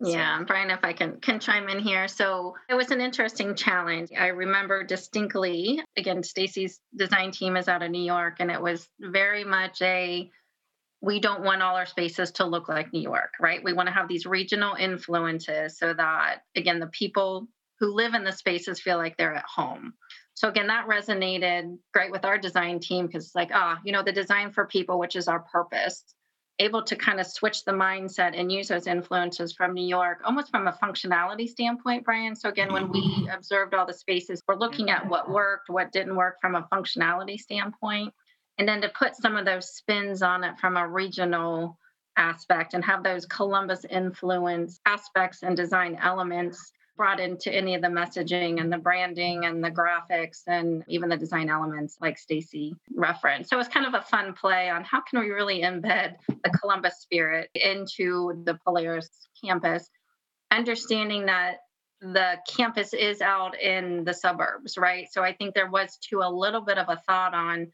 Yeah, 0.00 0.42
Brian, 0.46 0.70
if 0.70 0.80
I 0.82 0.92
can 0.92 1.20
can 1.20 1.40
chime 1.40 1.68
in 1.68 1.78
here. 1.78 2.08
So 2.08 2.54
it 2.68 2.74
was 2.74 2.90
an 2.90 3.00
interesting 3.00 3.54
challenge. 3.54 4.10
I 4.18 4.28
remember 4.28 4.82
distinctly, 4.84 5.80
again, 5.96 6.22
Stacy's 6.22 6.80
design 6.94 7.30
team 7.30 7.56
is 7.56 7.68
out 7.68 7.82
of 7.82 7.90
New 7.90 8.02
York, 8.02 8.36
and 8.40 8.50
it 8.50 8.60
was 8.60 8.88
very 9.00 9.44
much 9.44 9.80
a 9.82 10.30
we 11.04 11.20
don't 11.20 11.42
want 11.42 11.62
all 11.62 11.76
our 11.76 11.86
spaces 11.86 12.32
to 12.32 12.46
look 12.46 12.68
like 12.68 12.92
New 12.92 13.02
York, 13.02 13.34
right? 13.38 13.62
We 13.62 13.74
want 13.74 13.88
to 13.88 13.94
have 13.94 14.08
these 14.08 14.24
regional 14.24 14.74
influences 14.74 15.78
so 15.78 15.92
that, 15.92 16.42
again, 16.56 16.80
the 16.80 16.86
people 16.86 17.46
who 17.78 17.92
live 17.94 18.14
in 18.14 18.24
the 18.24 18.32
spaces 18.32 18.80
feel 18.80 18.96
like 18.96 19.16
they're 19.16 19.34
at 19.34 19.44
home. 19.44 19.92
So, 20.32 20.48
again, 20.48 20.68
that 20.68 20.88
resonated 20.88 21.78
great 21.92 22.10
with 22.10 22.24
our 22.24 22.38
design 22.38 22.80
team 22.80 23.06
because 23.06 23.26
it's 23.26 23.34
like, 23.34 23.50
ah, 23.52 23.78
you 23.84 23.92
know, 23.92 24.02
the 24.02 24.12
design 24.12 24.50
for 24.50 24.66
people, 24.66 24.98
which 24.98 25.14
is 25.14 25.28
our 25.28 25.40
purpose, 25.40 26.02
able 26.58 26.82
to 26.84 26.96
kind 26.96 27.20
of 27.20 27.26
switch 27.26 27.64
the 27.64 27.72
mindset 27.72 28.38
and 28.38 28.50
use 28.50 28.68
those 28.68 28.86
influences 28.86 29.52
from 29.52 29.74
New 29.74 29.86
York, 29.86 30.20
almost 30.24 30.50
from 30.50 30.66
a 30.68 30.78
functionality 30.82 31.48
standpoint, 31.48 32.04
Brian. 32.04 32.34
So, 32.34 32.48
again, 32.48 32.72
when 32.72 32.90
we 32.90 33.28
observed 33.30 33.74
all 33.74 33.86
the 33.86 33.92
spaces, 33.92 34.42
we're 34.48 34.56
looking 34.56 34.88
at 34.88 35.06
what 35.08 35.30
worked, 35.30 35.68
what 35.68 35.92
didn't 35.92 36.16
work 36.16 36.36
from 36.40 36.54
a 36.54 36.66
functionality 36.72 37.38
standpoint 37.38 38.14
and 38.58 38.68
then 38.68 38.80
to 38.82 38.88
put 38.90 39.16
some 39.16 39.36
of 39.36 39.44
those 39.44 39.74
spins 39.74 40.22
on 40.22 40.44
it 40.44 40.58
from 40.58 40.76
a 40.76 40.88
regional 40.88 41.78
aspect 42.16 42.74
and 42.74 42.84
have 42.84 43.02
those 43.02 43.26
Columbus 43.26 43.84
influence 43.90 44.80
aspects 44.86 45.42
and 45.42 45.56
design 45.56 45.98
elements 46.00 46.72
brought 46.96 47.18
into 47.18 47.52
any 47.52 47.74
of 47.74 47.82
the 47.82 47.88
messaging 47.88 48.60
and 48.60 48.72
the 48.72 48.78
branding 48.78 49.46
and 49.46 49.64
the 49.64 49.70
graphics 49.70 50.42
and 50.46 50.84
even 50.86 51.08
the 51.08 51.16
design 51.16 51.50
elements 51.50 51.96
like 52.00 52.16
Stacy 52.16 52.76
referenced. 52.94 53.50
So 53.50 53.58
it's 53.58 53.68
kind 53.68 53.86
of 53.86 53.94
a 53.94 54.02
fun 54.02 54.32
play 54.32 54.70
on 54.70 54.84
how 54.84 55.00
can 55.00 55.18
we 55.18 55.30
really 55.30 55.62
embed 55.62 56.14
the 56.28 56.50
Columbus 56.50 57.00
spirit 57.00 57.50
into 57.56 58.40
the 58.44 58.58
Polaris 58.64 59.10
campus, 59.44 59.90
understanding 60.52 61.26
that 61.26 61.56
the 62.00 62.36
campus 62.48 62.92
is 62.92 63.20
out 63.20 63.58
in 63.60 64.04
the 64.04 64.14
suburbs, 64.14 64.78
right? 64.78 65.08
So 65.10 65.24
I 65.24 65.32
think 65.32 65.54
there 65.54 65.70
was 65.70 65.96
too 65.96 66.20
a 66.20 66.30
little 66.30 66.60
bit 66.60 66.78
of 66.78 66.88
a 66.88 67.00
thought 67.08 67.34
on 67.34 67.72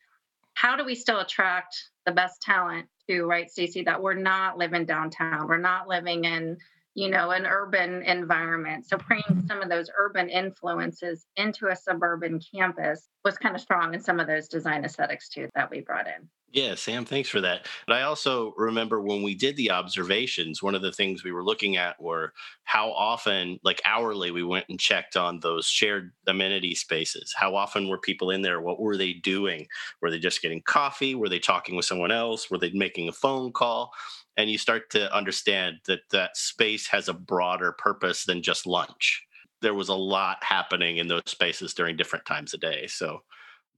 how 0.61 0.77
do 0.77 0.85
we 0.85 0.95
still 0.95 1.21
attract 1.21 1.75
the 2.05 2.13
best 2.13 2.43
talent 2.43 2.87
to 3.09 3.25
right 3.25 3.51
stacy 3.51 3.83
that 3.85 4.03
we're 4.03 4.13
not 4.13 4.59
living 4.59 4.85
downtown? 4.85 5.49
We're 5.49 5.57
not 5.57 5.89
living 5.89 6.27
in 6.27 6.59
you 6.95 7.09
know 7.09 7.31
an 7.31 7.47
urban 7.47 8.03
environment 8.03 8.87
so 8.87 8.97
bringing 9.09 9.25
mm-hmm. 9.25 9.47
some 9.47 9.63
of 9.63 9.69
those 9.69 9.91
urban 9.99 10.29
influences 10.29 11.27
into 11.37 11.69
a 11.69 11.77
suburban 11.77 12.41
campus 12.55 13.09
was 13.25 13.39
kind 13.39 13.55
of 13.55 13.61
strong 13.61 13.95
in 13.95 14.01
some 14.01 14.19
of 14.19 14.27
those 14.27 14.49
design 14.49 14.85
aesthetics 14.85 15.29
too 15.29 15.49
that 15.55 15.71
we 15.71 15.81
brought 15.81 16.07
in 16.07 16.29
yeah, 16.53 16.75
Sam, 16.75 17.05
thanks 17.05 17.29
for 17.29 17.41
that. 17.43 17.69
But 17.87 17.97
I 17.97 18.03
also 18.03 18.55
remember 18.57 19.01
when 19.01 19.23
we 19.23 19.37
did 19.37 19.57
the 19.57 19.71
observations, 19.71 20.61
one 20.61 20.75
of 20.75 20.83
the 20.83 20.91
things 20.91 21.23
we 21.23 21.31
were 21.31 21.45
looking 21.45 21.77
at 21.77 22.01
were 22.03 22.33
how 22.65 22.91
often, 22.91 23.61
like 23.63 23.81
hourly, 23.85 24.33
we 24.33 24.43
went 24.43 24.67
and 24.69 24.79
checked 24.79 25.17
on 25.17 25.39
those 25.39 25.67
shared 25.67 26.11
amenity 26.27 26.75
spaces. 26.75 27.33
How 27.37 27.55
often 27.55 27.89
were 27.89 27.99
people 27.99 28.33
in 28.33 28.43
there? 28.43 28.61
What 28.61 28.81
were 28.81 28.97
they 28.97 29.13
doing? 29.13 29.69
Were 30.03 30.11
they 30.11 30.19
just 30.19 30.43
getting 30.43 30.61
coffee? 30.63 31.15
Were 31.15 31.29
they 31.29 31.39
talking 31.39 31.77
with 31.77 31.85
someone 31.85 32.11
else? 32.11 32.51
Were 32.51 32.59
they 32.59 32.71
making 32.71 33.09
a 33.09 33.13
phone 33.13 33.53
call? 33.53 33.93
And 34.41 34.51
you 34.51 34.57
start 34.57 34.89
to 34.93 35.15
understand 35.15 35.81
that 35.87 36.01
that 36.13 36.35
space 36.35 36.89
has 36.89 37.09
a 37.09 37.13
broader 37.13 37.73
purpose 37.73 38.25
than 38.25 38.43
just 38.43 38.67
lunch. 38.67 39.23
There 39.61 39.75
was 39.75 39.91
a 39.91 39.95
lot 39.95 40.43
happening 40.43 40.97
in 40.97 41.09
those 41.09 41.25
spaces 41.27 41.75
during 41.75 41.99
different 41.99 42.25
times 42.25 42.55
of 42.55 42.61
day. 42.61 42.87
So, 42.87 43.19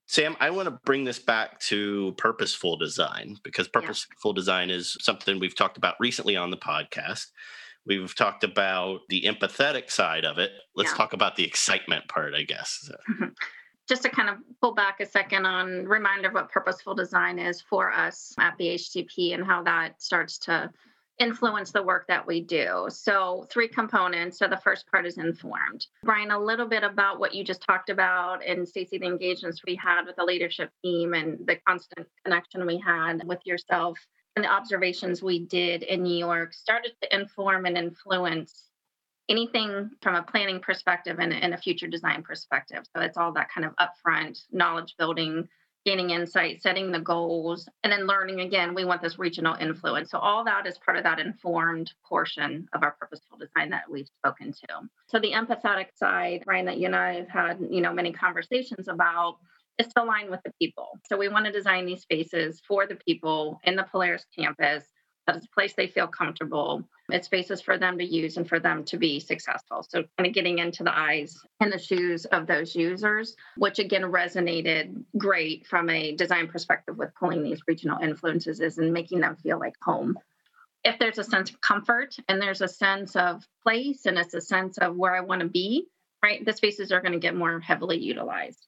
Sam, 0.07 0.37
I 0.39 0.51
want 0.51 0.67
to 0.69 0.79
bring 0.85 1.03
this 1.03 1.19
back 1.19 1.59
to 1.63 2.15
purposeful 2.17 2.77
design 2.77 3.39
because 3.43 3.67
purposeful 3.67 4.31
yeah. 4.31 4.37
design 4.37 4.71
is 4.71 4.97
something 5.01 5.41
we've 5.41 5.57
talked 5.57 5.79
about 5.79 5.97
recently 5.99 6.37
on 6.37 6.53
the 6.53 6.57
podcast. 6.57 7.27
We've 7.85 8.15
talked 8.15 8.45
about 8.45 9.01
the 9.09 9.25
empathetic 9.25 9.91
side 9.91 10.25
of 10.25 10.39
it. 10.39 10.53
Let's 10.77 10.93
yeah. 10.93 10.97
talk 10.97 11.13
about 11.13 11.35
the 11.35 11.45
excitement 11.45 12.07
part, 12.07 12.35
I 12.35 12.45
guess. 12.45 12.89
Just 13.89 14.03
to 14.03 14.09
kind 14.09 14.31
of 14.31 14.37
pull 14.61 14.75
back 14.75 15.01
a 15.01 15.07
second 15.07 15.45
on 15.45 15.85
reminder 15.87 16.29
of 16.29 16.35
what 16.35 16.51
purposeful 16.51 16.95
design 16.95 17.39
is 17.39 17.61
for 17.61 17.93
us 17.93 18.33
at 18.39 18.59
BHDP 18.59 19.35
and 19.35 19.45
how 19.45 19.63
that 19.65 20.01
starts 20.01 20.39
to 20.39 20.71
influence 21.19 21.73
the 21.73 21.83
work 21.83 22.07
that 22.09 22.27
we 22.27 22.41
do. 22.41 22.87
So, 22.89 23.47
three 23.51 23.69
components. 23.69 24.39
So, 24.39 24.49
the 24.49 24.57
first 24.57 24.87
part 24.91 25.07
is 25.07 25.19
informed. 25.19 25.87
Brian, 26.05 26.31
a 26.31 26.39
little 26.39 26.67
bit 26.67 26.85
about 26.85 27.19
what 27.21 27.35
you 27.35 27.45
just 27.45 27.63
talked 27.63 27.91
about, 27.91 28.45
and 28.47 28.67
Stacey, 28.67 28.99
the 28.99 29.07
engagements 29.07 29.63
we 29.67 29.77
had 29.77 30.07
with 30.07 30.17
the 30.17 30.25
leadership 30.25 30.71
team 30.83 31.15
and 31.15 31.39
the 31.47 31.57
constant 31.67 32.07
connection 32.25 32.67
we 32.67 32.79
had 32.79 33.23
with 33.27 33.41
yourself 33.45 33.99
and 34.37 34.45
the 34.45 34.49
observations 34.49 35.23
we 35.23 35.41
did 35.41 35.83
in 35.83 36.03
New 36.03 36.17
York 36.17 36.55
started 36.55 36.93
to 37.03 37.15
inform 37.15 37.67
and 37.67 37.77
influence 37.77 38.71
anything 39.33 39.91
from 40.03 40.15
a 40.15 40.23
planning 40.23 40.61
perspective 40.61 41.17
and, 41.19 41.33
and 41.33 41.55
a 41.55 41.59
future 41.59 41.89
design 41.89 42.23
perspective. 42.23 42.85
So, 42.95 43.03
it's 43.03 43.17
all 43.17 43.33
that 43.33 43.49
kind 43.51 43.67
of 43.67 43.73
upfront 43.77 44.43
knowledge 44.53 44.95
building 44.99 45.49
gaining 45.85 46.11
insight, 46.11 46.63
setting 46.63 46.93
the 46.93 47.01
goals, 47.01 47.69
and 47.83 47.93
then 47.93 48.07
learning 48.07 48.41
again. 48.41 48.75
We 48.75 48.85
want 48.85 49.03
this 49.03 49.19
regional 49.19 49.57
influence. 49.57 50.11
So, 50.11 50.19
all 50.19 50.45
that 50.45 50.67
is 50.67 50.79
part 50.79 50.97
of 50.97 51.05
that 51.05 51.19
informed 51.19 51.93
portion 52.09 52.69
of 52.73 52.83
our 52.83 52.93
purposeful 53.01 53.39
design 53.39 53.71
that 53.71 53.91
we've 53.91 54.09
spoken 54.19 54.53
to. 54.53 54.89
So, 55.09 55.19
the 55.19 55.33
empathetic 55.33 55.87
side, 55.97 56.43
Brian, 56.45 56.67
that 56.67 56.79
you 56.79 56.87
and 56.87 56.97
I 56.97 57.15
have 57.15 57.29
had, 57.29 57.59
you 57.71 57.81
know, 57.81 57.93
many 57.93 58.13
conversations 58.13 58.89
about 58.89 59.39
is 59.79 59.89
to 59.89 60.03
align 60.03 60.31
with 60.31 60.41
the 60.45 60.53
people. 60.61 60.99
So, 61.09 61.17
we 61.17 61.29
want 61.29 61.47
to 61.47 61.53
design 61.53 61.87
these 61.87 62.03
spaces 62.03 62.61
for 62.67 62.87
the 62.87 62.97
people 62.97 63.59
in 63.65 63.77
the 63.77 63.85
Polaris 63.85 64.27
campus 64.39 64.85
that 65.27 65.37
is 65.37 65.45
a 65.45 65.55
place 65.55 65.75
they 65.75 65.87
feel 65.87 66.07
comfortable. 66.07 66.83
It's 67.11 67.27
spaces 67.27 67.61
for 67.61 67.79
them 67.79 67.99
to 67.99 68.05
use 68.05 68.37
and 68.37 68.49
for 68.49 68.59
them 68.59 68.85
to 68.85 68.97
be 68.97 69.21
successful. 69.21 69.85
So, 69.89 70.05
kind 70.17 70.27
of 70.27 70.35
getting 70.35 70.59
into 70.59 70.83
the 70.83 70.97
eyes 70.97 71.39
and 71.61 71.73
the 71.73 71.79
shoes 71.79 72.25
of 72.27 72.47
those 72.47 72.75
users, 72.75 73.37
which 73.57 73.79
again 73.79 74.03
resonated 74.03 75.05
great 75.17 75.67
from 75.67 75.91
a 75.91 76.15
design 76.17 76.49
perspective 76.49 76.97
with 76.97 77.15
pulling 77.15 77.43
these 77.43 77.63
regional 77.69 77.99
influences 78.01 78.79
and 78.79 78.93
making 78.93 79.21
them 79.21 79.37
feel 79.37 79.59
like 79.59 79.75
home. 79.83 80.19
If 80.85 80.99
there's 80.99 81.19
a 81.19 81.25
sense 81.25 81.51
of 81.51 81.61
comfort 81.61 82.17
and 82.29 82.43
there's 82.43 82.61
a 82.61 82.69
sense 82.69 83.15
of 83.15 83.47
place 83.63 84.07
and 84.07 84.19
it's 84.19 84.35
a 84.35 84.41
sense 84.41 84.79
of 84.79 84.97
where 84.97 85.15
I 85.15 85.21
want 85.21 85.43
to 85.43 85.49
be, 85.49 85.87
right, 86.25 86.45
the 86.45 86.53
spaces 86.53 86.91
are 86.91 87.01
going 87.01 87.13
to 87.13 87.21
get 87.21 87.37
more 87.37 87.61
heavily 87.61 87.99
utilized. 87.99 88.67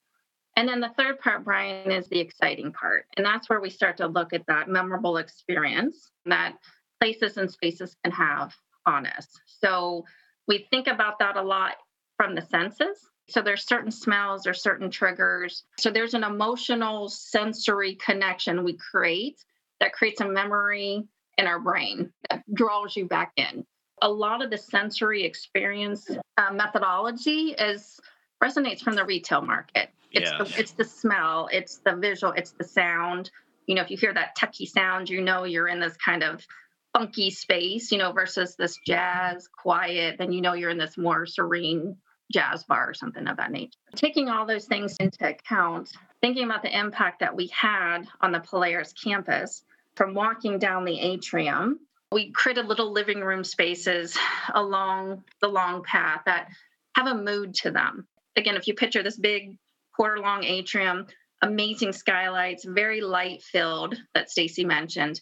And 0.55 0.69
then 0.69 0.79
the 0.79 0.91
third 0.97 1.19
part, 1.19 1.43
Brian, 1.43 1.91
is 1.91 2.07
the 2.07 2.19
exciting 2.19 2.71
part. 2.71 3.05
And 3.17 3.25
that's 3.25 3.49
where 3.49 3.59
we 3.59 3.69
start 3.69 3.97
to 3.97 4.07
look 4.07 4.31
at 4.33 4.45
that 4.47 4.69
memorable 4.69 5.17
experience 5.17 6.09
that 6.25 6.55
places 7.01 7.37
and 7.37 7.51
spaces 7.51 7.95
can 8.03 8.13
have 8.13 8.53
on 8.85 9.05
us. 9.05 9.27
So 9.45 10.05
we 10.47 10.67
think 10.69 10.87
about 10.87 11.19
that 11.19 11.35
a 11.35 11.41
lot 11.41 11.73
from 12.17 12.35
the 12.35 12.41
senses, 12.41 13.09
So 13.27 13.41
there's 13.41 13.65
certain 13.65 13.91
smells, 13.91 14.43
there's 14.43 14.61
certain 14.61 14.91
triggers. 14.91 15.63
So 15.79 15.89
there's 15.89 16.13
an 16.13 16.23
emotional 16.23 17.09
sensory 17.09 17.95
connection 17.95 18.63
we 18.63 18.73
create 18.77 19.43
that 19.79 19.93
creates 19.93 20.21
a 20.21 20.27
memory 20.27 21.03
in 21.37 21.47
our 21.47 21.59
brain 21.59 22.11
that 22.29 22.43
draws 22.53 22.95
you 22.95 23.05
back 23.07 23.31
in. 23.35 23.65
A 24.01 24.09
lot 24.09 24.43
of 24.43 24.51
the 24.51 24.57
sensory 24.57 25.23
experience 25.23 26.09
uh, 26.37 26.53
methodology 26.53 27.55
is 27.57 27.99
resonates 28.43 28.81
from 28.81 28.95
the 28.95 29.05
retail 29.05 29.41
market. 29.41 29.89
It's 30.15 30.31
yeah. 30.31 30.43
the 30.43 30.59
it's 30.59 30.71
the 30.71 30.85
smell, 30.85 31.49
it's 31.51 31.77
the 31.77 31.95
visual, 31.95 32.33
it's 32.33 32.51
the 32.51 32.63
sound. 32.63 33.29
You 33.67 33.75
know, 33.75 33.81
if 33.81 33.91
you 33.91 33.97
hear 33.97 34.13
that 34.13 34.37
techie 34.37 34.67
sound, 34.67 35.09
you 35.09 35.21
know 35.21 35.43
you're 35.43 35.67
in 35.67 35.79
this 35.79 35.97
kind 35.97 36.23
of 36.23 36.45
funky 36.93 37.29
space, 37.29 37.91
you 37.91 37.97
know, 37.97 38.13
versus 38.13 38.55
this 38.55 38.77
jazz, 38.85 39.49
quiet, 39.49 40.17
then 40.17 40.31
you 40.31 40.41
know 40.41 40.53
you're 40.53 40.69
in 40.69 40.77
this 40.77 40.97
more 40.97 41.25
serene 41.25 41.97
jazz 42.31 42.63
bar 42.63 42.89
or 42.89 42.93
something 42.93 43.27
of 43.27 43.37
that 43.37 43.51
nature. 43.51 43.77
Taking 43.95 44.29
all 44.29 44.45
those 44.45 44.65
things 44.65 44.95
into 44.99 45.27
account, 45.27 45.91
thinking 46.21 46.45
about 46.45 46.63
the 46.63 46.77
impact 46.77 47.19
that 47.19 47.35
we 47.35 47.47
had 47.47 48.07
on 48.21 48.31
the 48.31 48.39
Polaris 48.39 48.93
campus 48.93 49.63
from 49.95 50.13
walking 50.13 50.57
down 50.57 50.85
the 50.85 50.99
atrium, 50.99 51.79
we 52.11 52.31
created 52.31 52.65
little 52.65 52.91
living 52.91 53.19
room 53.19 53.43
spaces 53.43 54.17
along 54.53 55.23
the 55.41 55.47
long 55.47 55.83
path 55.83 56.21
that 56.25 56.47
have 56.95 57.07
a 57.07 57.15
mood 57.15 57.53
to 57.55 57.71
them. 57.71 58.07
Again, 58.37 58.55
if 58.55 58.67
you 58.67 58.73
picture 58.73 59.03
this 59.03 59.17
big 59.17 59.57
quarter 59.95 60.19
long 60.19 60.43
atrium, 60.43 61.07
amazing 61.41 61.93
skylights, 61.93 62.65
very 62.65 63.01
light 63.01 63.41
filled 63.41 63.95
that 64.13 64.29
Stacy 64.29 64.65
mentioned. 64.65 65.21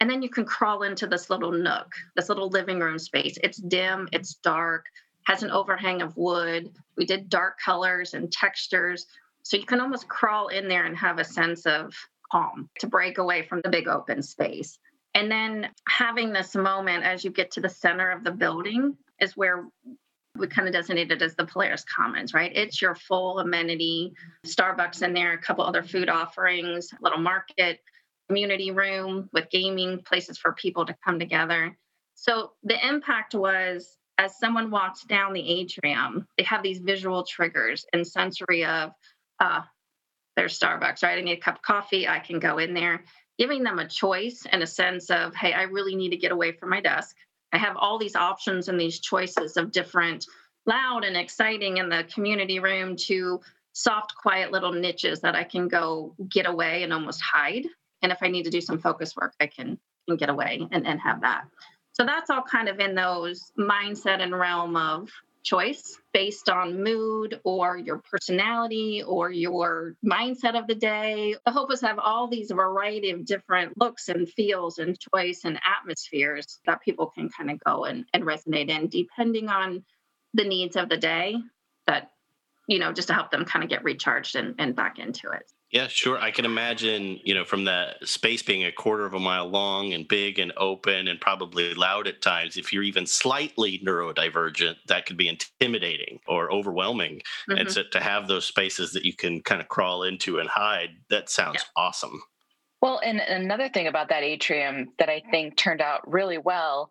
And 0.00 0.08
then 0.08 0.22
you 0.22 0.28
can 0.28 0.44
crawl 0.44 0.82
into 0.82 1.06
this 1.06 1.28
little 1.28 1.52
nook, 1.52 1.92
this 2.16 2.28
little 2.28 2.48
living 2.48 2.78
room 2.80 2.98
space. 2.98 3.36
It's 3.42 3.58
dim, 3.58 4.08
it's 4.12 4.34
dark, 4.34 4.86
has 5.26 5.42
an 5.42 5.50
overhang 5.50 6.02
of 6.02 6.16
wood. 6.16 6.70
We 6.96 7.04
did 7.04 7.28
dark 7.28 7.58
colors 7.62 8.14
and 8.14 8.30
textures. 8.30 9.06
So 9.42 9.56
you 9.56 9.66
can 9.66 9.80
almost 9.80 10.08
crawl 10.08 10.48
in 10.48 10.68
there 10.68 10.84
and 10.84 10.96
have 10.96 11.18
a 11.18 11.24
sense 11.24 11.66
of 11.66 11.94
calm 12.30 12.68
to 12.80 12.86
break 12.86 13.18
away 13.18 13.42
from 13.42 13.60
the 13.62 13.70
big 13.70 13.88
open 13.88 14.22
space. 14.22 14.78
And 15.14 15.30
then 15.30 15.68
having 15.88 16.32
this 16.32 16.54
moment 16.54 17.04
as 17.04 17.24
you 17.24 17.30
get 17.30 17.52
to 17.52 17.60
the 17.60 17.68
center 17.68 18.10
of 18.10 18.24
the 18.24 18.30
building 18.30 18.96
is 19.20 19.36
where 19.36 19.66
we 20.38 20.46
kind 20.46 20.68
of 20.68 20.74
designated 20.74 21.22
as 21.22 21.34
the 21.34 21.44
Polaris 21.44 21.84
Commons, 21.84 22.32
right? 22.32 22.52
It's 22.54 22.80
your 22.80 22.94
full 22.94 23.38
amenity, 23.38 24.12
Starbucks 24.46 25.02
in 25.02 25.12
there, 25.12 25.32
a 25.32 25.38
couple 25.38 25.64
other 25.64 25.82
food 25.82 26.08
offerings, 26.08 26.90
little 27.00 27.18
market, 27.18 27.80
community 28.28 28.70
room 28.70 29.28
with 29.32 29.50
gaming, 29.50 30.02
places 30.04 30.38
for 30.38 30.52
people 30.52 30.86
to 30.86 30.94
come 31.04 31.18
together. 31.18 31.76
So 32.14 32.52
the 32.62 32.86
impact 32.86 33.34
was 33.34 33.96
as 34.18 34.38
someone 34.38 34.70
walks 34.70 35.04
down 35.04 35.32
the 35.32 35.60
atrium, 35.60 36.26
they 36.36 36.42
have 36.44 36.62
these 36.62 36.80
visual 36.80 37.24
triggers 37.24 37.86
and 37.92 38.06
sensory 38.06 38.64
of, 38.64 38.90
uh, 39.38 39.60
there's 40.36 40.58
Starbucks, 40.58 41.02
right? 41.02 41.18
I 41.18 41.20
need 41.20 41.38
a 41.38 41.40
cup 41.40 41.56
of 41.56 41.62
coffee. 41.62 42.08
I 42.08 42.18
can 42.18 42.38
go 42.38 42.58
in 42.58 42.74
there, 42.74 43.04
giving 43.38 43.62
them 43.62 43.78
a 43.78 43.88
choice 43.88 44.44
and 44.50 44.62
a 44.62 44.66
sense 44.66 45.10
of, 45.10 45.34
hey, 45.34 45.52
I 45.52 45.62
really 45.62 45.94
need 45.94 46.10
to 46.10 46.16
get 46.16 46.32
away 46.32 46.52
from 46.52 46.70
my 46.70 46.80
desk. 46.80 47.16
I 47.52 47.58
have 47.58 47.76
all 47.76 47.98
these 47.98 48.16
options 48.16 48.68
and 48.68 48.80
these 48.80 49.00
choices 49.00 49.56
of 49.56 49.72
different 49.72 50.26
loud 50.66 51.04
and 51.04 51.16
exciting 51.16 51.78
in 51.78 51.88
the 51.88 52.04
community 52.12 52.58
room 52.58 52.96
to 52.96 53.40
soft, 53.72 54.14
quiet 54.16 54.52
little 54.52 54.72
niches 54.72 55.20
that 55.20 55.34
I 55.34 55.44
can 55.44 55.68
go 55.68 56.14
get 56.28 56.46
away 56.46 56.82
and 56.82 56.92
almost 56.92 57.20
hide. 57.20 57.66
And 58.02 58.12
if 58.12 58.18
I 58.22 58.28
need 58.28 58.44
to 58.44 58.50
do 58.50 58.60
some 58.60 58.78
focus 58.78 59.14
work, 59.16 59.34
I 59.40 59.46
can, 59.46 59.78
can 60.08 60.16
get 60.16 60.28
away 60.28 60.66
and, 60.70 60.86
and 60.86 61.00
have 61.00 61.20
that. 61.22 61.44
So 61.92 62.04
that's 62.04 62.30
all 62.30 62.42
kind 62.42 62.68
of 62.68 62.78
in 62.80 62.94
those 62.94 63.50
mindset 63.58 64.20
and 64.20 64.38
realm 64.38 64.76
of 64.76 65.10
choice 65.48 65.96
based 66.12 66.50
on 66.50 66.82
mood 66.82 67.40
or 67.44 67.78
your 67.78 67.98
personality 68.10 69.02
or 69.06 69.30
your 69.30 69.94
mindset 70.04 70.58
of 70.58 70.66
the 70.66 70.74
day. 70.74 71.34
The 71.46 71.52
hope 71.52 71.72
is 71.72 71.80
have 71.80 71.98
all 71.98 72.28
these 72.28 72.50
variety 72.50 73.10
of 73.10 73.24
different 73.24 73.78
looks 73.78 74.08
and 74.08 74.28
feels 74.28 74.78
and 74.78 74.98
choice 74.98 75.42
and 75.44 75.58
atmospheres 75.80 76.58
that 76.66 76.82
people 76.82 77.06
can 77.06 77.30
kind 77.30 77.50
of 77.50 77.58
go 77.60 77.84
and, 77.84 78.04
and 78.12 78.24
resonate 78.24 78.68
in 78.68 78.88
depending 78.88 79.48
on 79.48 79.84
the 80.34 80.44
needs 80.44 80.76
of 80.76 80.88
the 80.88 80.98
day 80.98 81.36
that, 81.86 82.10
you 82.66 82.78
know, 82.78 82.92
just 82.92 83.08
to 83.08 83.14
help 83.14 83.30
them 83.30 83.46
kind 83.46 83.62
of 83.62 83.70
get 83.70 83.84
recharged 83.84 84.36
and, 84.36 84.54
and 84.58 84.76
back 84.76 84.98
into 84.98 85.30
it. 85.30 85.50
Yeah, 85.70 85.86
sure. 85.88 86.18
I 86.18 86.30
can 86.30 86.46
imagine, 86.46 87.20
you 87.24 87.34
know, 87.34 87.44
from 87.44 87.64
that 87.64 88.08
space 88.08 88.42
being 88.42 88.64
a 88.64 88.72
quarter 88.72 89.04
of 89.04 89.12
a 89.12 89.20
mile 89.20 89.46
long 89.46 89.92
and 89.92 90.08
big 90.08 90.38
and 90.38 90.50
open 90.56 91.08
and 91.08 91.20
probably 91.20 91.74
loud 91.74 92.06
at 92.06 92.22
times, 92.22 92.56
if 92.56 92.72
you're 92.72 92.82
even 92.82 93.06
slightly 93.06 93.78
neurodivergent, 93.80 94.76
that 94.86 95.04
could 95.04 95.18
be 95.18 95.28
intimidating 95.28 96.20
or 96.26 96.50
overwhelming. 96.50 97.20
Mm-hmm. 97.50 97.58
And 97.58 97.70
so 97.70 97.82
to 97.92 98.00
have 98.00 98.28
those 98.28 98.46
spaces 98.46 98.92
that 98.92 99.04
you 99.04 99.12
can 99.12 99.42
kind 99.42 99.60
of 99.60 99.68
crawl 99.68 100.04
into 100.04 100.38
and 100.38 100.48
hide, 100.48 100.90
that 101.10 101.28
sounds 101.28 101.56
yeah. 101.56 101.82
awesome. 101.82 102.22
Well, 102.80 103.00
and 103.04 103.20
another 103.20 103.68
thing 103.68 103.88
about 103.88 104.08
that 104.08 104.22
atrium 104.22 104.88
that 104.98 105.10
I 105.10 105.22
think 105.30 105.58
turned 105.58 105.82
out 105.82 106.10
really 106.10 106.38
well 106.38 106.88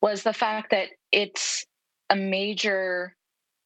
was 0.00 0.22
the 0.22 0.32
fact 0.32 0.70
that 0.70 0.88
it's 1.12 1.66
a 2.08 2.16
major 2.16 3.14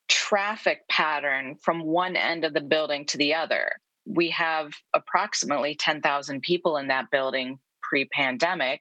traffic 0.09 0.89
pattern 0.89 1.57
from 1.61 1.85
one 1.85 2.17
end 2.17 2.45
of 2.45 2.55
the 2.55 2.61
building 2.61 3.07
to 3.07 3.19
the 3.19 3.35
other 3.35 3.71
we 4.07 4.31
have 4.31 4.73
approximately 4.95 5.75
10,000 5.75 6.43
people 6.43 6.77
in 6.77 6.89
that 6.89 7.11
building 7.11 7.59
pre 7.83 8.07
pandemic 8.07 8.81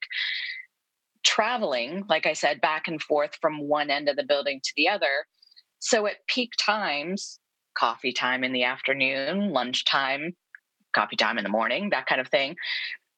traveling, 1.23 2.03
like 2.09 2.25
I 2.25 2.33
said, 2.33 2.61
back 2.61 2.87
and 2.87 3.01
forth 3.01 3.37
from 3.41 3.67
one 3.67 3.89
end 3.89 4.09
of 4.09 4.15
the 4.15 4.23
building 4.23 4.59
to 4.63 4.73
the 4.75 4.89
other. 4.89 5.25
So 5.79 6.07
at 6.07 6.25
peak 6.27 6.51
times, 6.59 7.39
coffee 7.77 8.11
time 8.11 8.43
in 8.43 8.53
the 8.53 8.63
afternoon, 8.63 9.51
lunchtime, 9.51 10.33
coffee 10.93 11.15
time 11.15 11.37
in 11.37 11.43
the 11.43 11.49
morning, 11.49 11.89
that 11.91 12.05
kind 12.05 12.21
of 12.21 12.27
thing, 12.27 12.55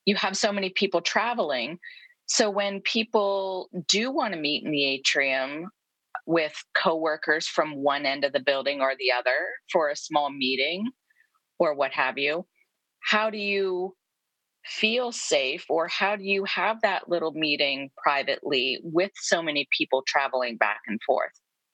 you 0.06 0.16
have 0.16 0.38
so 0.38 0.52
many 0.52 0.70
people 0.70 1.02
traveling. 1.02 1.80
So 2.26 2.50
when 2.50 2.82
people 2.82 3.70
do 3.88 4.12
want 4.12 4.34
to 4.34 4.40
meet 4.40 4.64
in 4.64 4.72
the 4.72 4.86
atrium 4.86 5.70
with 6.26 6.54
coworkers 6.76 7.48
from 7.48 7.84
one 7.84 8.06
end 8.06 8.24
of 8.24 8.34
the 8.34 8.40
building 8.40 8.82
or 8.82 8.94
the 8.98 9.12
other 9.12 9.36
for 9.72 9.90
a 9.90 9.96
small 9.96 10.30
meeting, 10.30 10.86
or 11.64 11.74
what 11.76 11.92
have 11.92 12.18
you 12.18 12.46
how 13.04 13.30
do 13.30 13.38
you 13.38 13.96
feel 14.66 15.12
safe 15.12 15.66
or 15.70 15.88
how 15.88 16.16
do 16.16 16.24
you 16.24 16.46
have 16.46 16.82
that 16.82 17.10
little 17.10 17.34
meeting 17.34 17.90
privately 17.98 18.80
with 18.82 19.12
so 19.16 19.44
many 19.44 19.68
people 19.78 20.04
traveling 20.08 20.56
back 20.58 20.80
and 20.88 21.00
forth? 21.06 21.32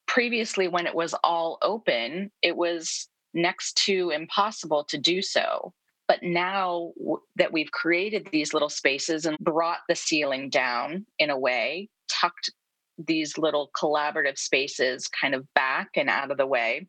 Previously 0.07 0.67
when 0.67 0.87
it 0.87 0.95
was 0.95 1.13
all 1.23 1.59
open 1.61 2.31
it 2.41 2.57
was 2.57 3.07
next 3.33 3.77
to 3.85 4.09
impossible 4.09 4.83
to 4.89 4.97
do 4.97 5.21
so. 5.21 5.71
But 6.07 6.23
now 6.23 6.93
that 7.35 7.53
we've 7.53 7.71
created 7.71 8.27
these 8.31 8.55
little 8.55 8.69
spaces 8.69 9.27
and 9.27 9.37
brought 9.37 9.79
the 9.87 9.95
ceiling 9.95 10.49
down 10.49 11.05
in 11.19 11.29
a 11.29 11.37
way 11.37 11.89
tucked 12.09 12.51
these 12.97 13.37
little 13.37 13.69
collaborative 13.79 14.39
spaces 14.39 15.07
kind 15.07 15.35
of 15.35 15.45
back 15.53 15.89
and 15.95 16.09
out 16.09 16.31
of 16.31 16.37
the 16.37 16.47
way 16.47 16.87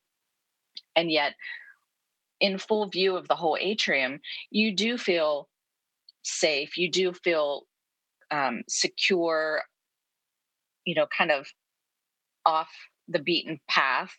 and 0.96 1.10
yet 1.10 1.34
in 2.40 2.58
full 2.58 2.86
view 2.88 3.16
of 3.16 3.28
the 3.28 3.36
whole 3.36 3.56
atrium, 3.60 4.20
you 4.50 4.74
do 4.74 4.96
feel 4.96 5.48
safe. 6.22 6.76
You 6.76 6.90
do 6.90 7.12
feel 7.12 7.66
um, 8.30 8.62
secure, 8.68 9.62
you 10.84 10.94
know, 10.94 11.06
kind 11.16 11.30
of 11.30 11.46
off 12.46 12.70
the 13.08 13.18
beaten 13.18 13.60
path. 13.68 14.12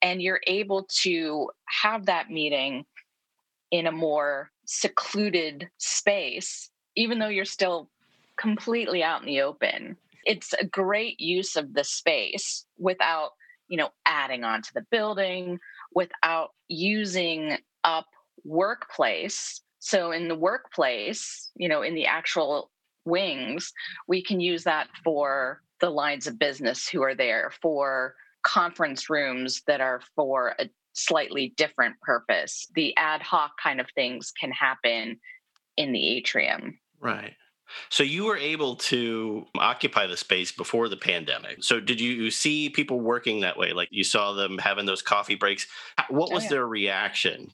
And 0.00 0.20
you're 0.20 0.40
able 0.46 0.88
to 1.02 1.50
have 1.82 2.06
that 2.06 2.30
meeting 2.30 2.84
in 3.70 3.86
a 3.86 3.92
more 3.92 4.50
secluded 4.66 5.68
space, 5.78 6.70
even 6.96 7.18
though 7.18 7.28
you're 7.28 7.44
still 7.44 7.88
completely 8.36 9.02
out 9.02 9.20
in 9.20 9.26
the 9.26 9.42
open. 9.42 9.96
It's 10.24 10.52
a 10.54 10.64
great 10.64 11.20
use 11.20 11.56
of 11.56 11.74
the 11.74 11.84
space 11.84 12.66
without, 12.78 13.30
you 13.68 13.76
know, 13.76 13.90
adding 14.06 14.44
on 14.44 14.62
to 14.62 14.74
the 14.74 14.86
building 14.90 15.58
without 15.94 16.50
using 16.68 17.58
up 17.84 18.06
workplace. 18.44 19.60
So 19.78 20.12
in 20.12 20.28
the 20.28 20.36
workplace, 20.36 21.50
you 21.56 21.68
know, 21.68 21.82
in 21.82 21.94
the 21.94 22.06
actual 22.06 22.70
wings, 23.04 23.72
we 24.06 24.22
can 24.22 24.40
use 24.40 24.64
that 24.64 24.88
for 25.04 25.62
the 25.80 25.90
lines 25.90 26.26
of 26.26 26.38
business 26.38 26.88
who 26.88 27.02
are 27.02 27.14
there, 27.14 27.52
for 27.60 28.14
conference 28.42 29.10
rooms 29.10 29.62
that 29.66 29.80
are 29.80 30.00
for 30.14 30.54
a 30.58 30.68
slightly 30.94 31.52
different 31.56 32.00
purpose. 32.00 32.66
The 32.74 32.96
ad 32.96 33.22
hoc 33.22 33.52
kind 33.62 33.80
of 33.80 33.88
things 33.94 34.32
can 34.38 34.52
happen 34.52 35.18
in 35.76 35.92
the 35.92 36.08
atrium. 36.16 36.78
Right. 37.00 37.34
So 37.88 38.02
you 38.02 38.24
were 38.24 38.36
able 38.36 38.76
to 38.76 39.46
occupy 39.58 40.06
the 40.06 40.16
space 40.16 40.52
before 40.52 40.88
the 40.88 40.96
pandemic. 40.96 41.62
So 41.62 41.80
did 41.80 42.00
you 42.00 42.30
see 42.30 42.68
people 42.68 43.00
working 43.00 43.40
that 43.40 43.56
way? 43.56 43.72
Like 43.72 43.88
you 43.90 44.04
saw 44.04 44.32
them 44.32 44.58
having 44.58 44.86
those 44.86 45.02
coffee 45.02 45.34
breaks. 45.34 45.66
What 46.08 46.30
oh, 46.30 46.34
was 46.34 46.44
oh, 46.44 46.44
yeah. 46.44 46.50
their 46.50 46.66
reaction? 46.66 47.52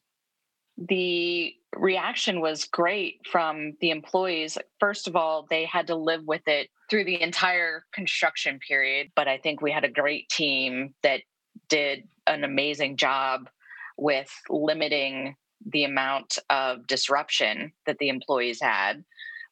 The 0.76 1.54
reaction 1.76 2.40
was 2.40 2.64
great 2.64 3.20
from 3.30 3.72
the 3.80 3.90
employees. 3.90 4.56
First 4.78 5.08
of 5.08 5.16
all, 5.16 5.46
they 5.50 5.64
had 5.64 5.88
to 5.88 5.96
live 5.96 6.22
with 6.24 6.46
it 6.46 6.68
through 6.88 7.04
the 7.04 7.20
entire 7.20 7.84
construction 7.92 8.58
period, 8.66 9.10
but 9.16 9.28
I 9.28 9.38
think 9.38 9.60
we 9.60 9.72
had 9.72 9.84
a 9.84 9.90
great 9.90 10.28
team 10.28 10.94
that 11.02 11.20
did 11.68 12.04
an 12.26 12.44
amazing 12.44 12.96
job 12.96 13.48
with 13.96 14.30
limiting 14.48 15.34
the 15.66 15.84
amount 15.84 16.38
of 16.50 16.86
disruption 16.86 17.72
that 17.86 17.98
the 17.98 18.08
employees 18.08 18.60
had 18.60 19.04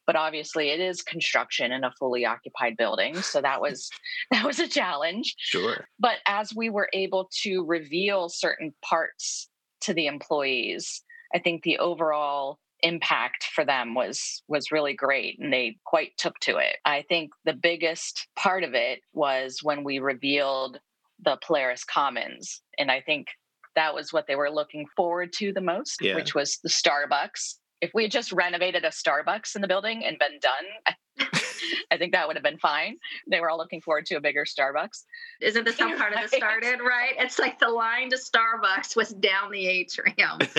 but 0.07 0.15
obviously 0.15 0.69
it 0.69 0.79
is 0.79 1.03
construction 1.03 1.71
in 1.71 1.83
a 1.83 1.91
fully 1.99 2.25
occupied 2.25 2.75
building 2.77 3.21
so 3.21 3.41
that 3.41 3.61
was 3.65 3.89
that 4.31 4.45
was 4.45 4.59
a 4.59 4.67
challenge. 4.67 5.35
Sure. 5.37 5.85
But 5.99 6.17
as 6.25 6.55
we 6.55 6.69
were 6.71 6.89
able 6.93 7.29
to 7.43 7.63
reveal 7.65 8.29
certain 8.29 8.73
parts 8.83 9.49
to 9.81 9.93
the 9.93 10.07
employees 10.07 11.03
i 11.35 11.39
think 11.39 11.61
the 11.63 11.77
overall 11.77 12.57
impact 12.81 13.43
for 13.55 13.65
them 13.65 13.93
was 13.95 14.43
was 14.47 14.71
really 14.71 14.93
great 14.93 15.37
and 15.39 15.51
they 15.51 15.77
quite 15.85 16.11
took 16.17 16.37
to 16.39 16.57
it. 16.57 16.77
I 16.85 17.03
think 17.09 17.31
the 17.43 17.53
biggest 17.53 18.27
part 18.35 18.63
of 18.63 18.73
it 18.75 18.99
was 19.13 19.59
when 19.63 19.83
we 19.83 19.99
revealed 19.99 20.79
the 21.23 21.37
polaris 21.45 21.83
commons 21.83 22.61
and 22.77 22.91
i 22.91 23.01
think 23.01 23.27
that 23.75 23.93
was 23.95 24.13
what 24.13 24.25
they 24.27 24.35
were 24.35 24.51
looking 24.51 24.85
forward 24.95 25.33
to 25.33 25.51
the 25.53 25.61
most 25.61 25.97
Yeah. 26.01 26.15
which 26.15 26.35
was 26.35 26.59
the 26.63 26.69
starbucks 26.69 27.55
if 27.81 27.91
we 27.93 28.03
had 28.03 28.11
just 28.11 28.31
renovated 28.31 28.83
a 28.83 28.89
starbucks 28.89 29.55
in 29.55 29.61
the 29.61 29.67
building 29.67 30.03
and 30.05 30.17
been 30.19 30.39
done 30.41 31.29
i 31.91 31.97
think 31.97 32.11
that 32.13 32.27
would 32.27 32.35
have 32.35 32.43
been 32.43 32.57
fine 32.57 32.97
they 33.29 33.39
were 33.39 33.49
all 33.49 33.57
looking 33.57 33.81
forward 33.81 34.05
to 34.05 34.15
a 34.15 34.21
bigger 34.21 34.45
starbucks 34.45 35.03
Isn't 35.41 35.63
this 35.65 35.79
how 35.79 35.95
part 35.97 36.13
of 36.13 36.21
this 36.21 36.31
started, 36.31 36.79
right? 36.81 37.13
It's 37.17 37.37
like 37.39 37.59
the 37.59 37.69
line 37.69 38.09
to 38.09 38.17
Starbucks 38.17 38.95
was 38.95 39.09
down 39.09 39.51
the 39.51 39.67
atrium. 39.67 40.39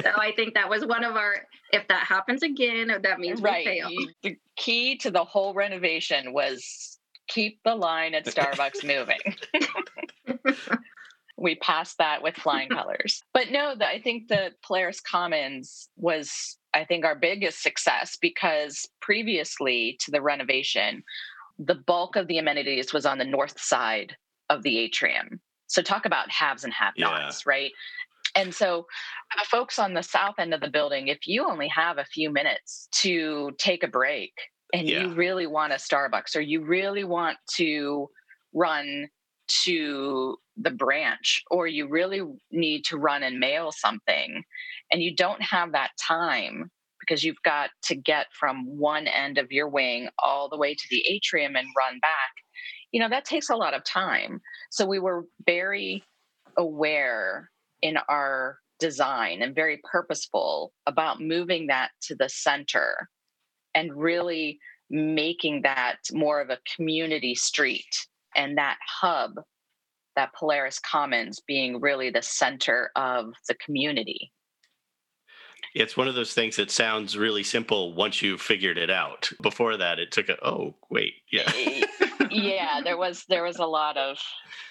so 0.00 0.10
I 0.18 0.32
think 0.36 0.54
that 0.54 0.68
was 0.68 0.84
one 0.84 1.04
of 1.04 1.16
our, 1.16 1.36
if 1.72 1.86
that 1.88 2.04
happens 2.04 2.42
again, 2.42 2.88
that 3.02 3.18
means 3.20 3.40
we 3.40 3.48
right 3.50 3.64
failed. 3.66 3.92
you- 3.92 4.10
the 4.22 4.36
key 4.56 4.96
to 4.98 5.10
the 5.10 5.24
whole 5.24 5.54
renovation 5.54 6.32
was 6.32 6.98
keep 7.28 7.60
the 7.64 7.74
line 7.74 8.14
at 8.14 8.24
starbucks 8.24 8.84
moving 8.84 9.18
we 11.36 11.54
passed 11.56 11.98
that 11.98 12.22
with 12.22 12.34
flying 12.36 12.68
colors. 12.78 13.22
But 13.34 13.50
no 13.50 13.74
the, 13.76 13.86
i 13.86 14.00
think 14.00 14.28
the 14.28 14.50
polaris 14.64 15.00
commons 15.00 15.88
was 15.96 16.56
i 16.74 16.84
think 16.84 17.04
our 17.04 17.14
biggest 17.16 17.62
success 17.62 18.16
because 18.20 18.88
previously 19.00 19.96
to 20.00 20.10
the 20.10 20.22
renovation 20.22 21.02
the 21.58 21.74
bulk 21.74 22.16
of 22.16 22.26
the 22.28 22.38
amenities 22.38 22.92
was 22.92 23.06
on 23.06 23.18
the 23.18 23.24
north 23.24 23.58
side 23.58 24.14
of 24.50 24.62
the 24.62 24.78
atrium. 24.78 25.40
So 25.68 25.82
talk 25.82 26.04
about 26.04 26.30
haves 26.30 26.64
and 26.64 26.72
have 26.72 26.92
nots 26.98 27.46
right? 27.46 27.72
And 28.34 28.54
so 28.54 28.86
the 29.38 29.44
folks 29.46 29.78
on 29.78 29.94
the 29.94 30.02
south 30.02 30.34
end 30.38 30.52
of 30.52 30.60
the 30.60 30.68
building 30.68 31.08
if 31.08 31.26
you 31.26 31.46
only 31.48 31.68
have 31.68 31.96
a 31.98 32.04
few 32.04 32.30
minutes 32.30 32.88
to 32.92 33.52
take 33.58 33.82
a 33.82 33.88
break 33.88 34.32
and 34.74 34.86
Yeah. 34.86 35.02
you 35.04 35.14
really 35.14 35.46
want 35.46 35.72
a 35.72 35.76
starbucks 35.76 36.36
or 36.36 36.40
you 36.40 36.64
really 36.64 37.04
want 37.04 37.38
to 37.56 38.10
run 38.52 39.08
to 39.64 40.36
the 40.56 40.70
branch 40.70 41.42
or 41.50 41.66
you 41.66 41.88
really 41.88 42.22
need 42.50 42.84
to 42.84 42.96
run 42.96 43.22
and 43.22 43.38
mail 43.38 43.72
something 43.72 44.42
and 44.90 45.02
you 45.02 45.14
don't 45.14 45.42
have 45.42 45.72
that 45.72 45.90
time 46.00 46.70
because 47.00 47.22
you've 47.22 47.42
got 47.44 47.70
to 47.82 47.94
get 47.94 48.26
from 48.32 48.66
one 48.78 49.06
end 49.06 49.38
of 49.38 49.52
your 49.52 49.68
wing 49.68 50.08
all 50.18 50.48
the 50.48 50.56
way 50.56 50.74
to 50.74 50.86
the 50.90 51.04
atrium 51.08 51.54
and 51.56 51.68
run 51.76 51.98
back 52.00 52.32
you 52.92 53.00
know 53.00 53.08
that 53.08 53.24
takes 53.24 53.50
a 53.50 53.56
lot 53.56 53.74
of 53.74 53.84
time. 53.84 54.40
So 54.70 54.86
we 54.86 54.98
were 54.98 55.26
very 55.44 56.02
aware 56.56 57.50
in 57.82 57.98
our 58.08 58.58
design 58.78 59.42
and 59.42 59.54
very 59.54 59.80
purposeful 59.90 60.72
about 60.86 61.20
moving 61.20 61.66
that 61.66 61.90
to 62.02 62.14
the 62.14 62.28
center 62.28 63.08
and 63.74 63.94
really 63.94 64.58
making 64.88 65.62
that 65.62 65.96
more 66.12 66.40
of 66.40 66.48
a 66.50 66.58
community 66.74 67.34
street 67.34 68.06
and 68.36 68.58
that 68.58 68.78
hub 68.86 69.32
that 70.16 70.34
polaris 70.34 70.78
commons 70.78 71.40
being 71.46 71.80
really 71.80 72.10
the 72.10 72.22
center 72.22 72.90
of 72.96 73.32
the 73.48 73.54
community. 73.56 74.32
It's 75.74 75.96
one 75.96 76.08
of 76.08 76.14
those 76.14 76.32
things 76.32 76.56
that 76.56 76.70
sounds 76.70 77.18
really 77.18 77.42
simple 77.42 77.92
once 77.92 78.22
you've 78.22 78.40
figured 78.40 78.78
it 78.78 78.88
out. 78.90 79.30
Before 79.42 79.76
that 79.76 79.98
it 79.98 80.10
took 80.10 80.28
a 80.28 80.42
oh 80.44 80.74
wait 80.90 81.14
yeah 81.30 81.50
yeah 82.42 82.80
there 82.82 82.96
was 82.96 83.24
there 83.28 83.42
was 83.42 83.58
a 83.58 83.66
lot 83.66 83.96
of 83.96 84.18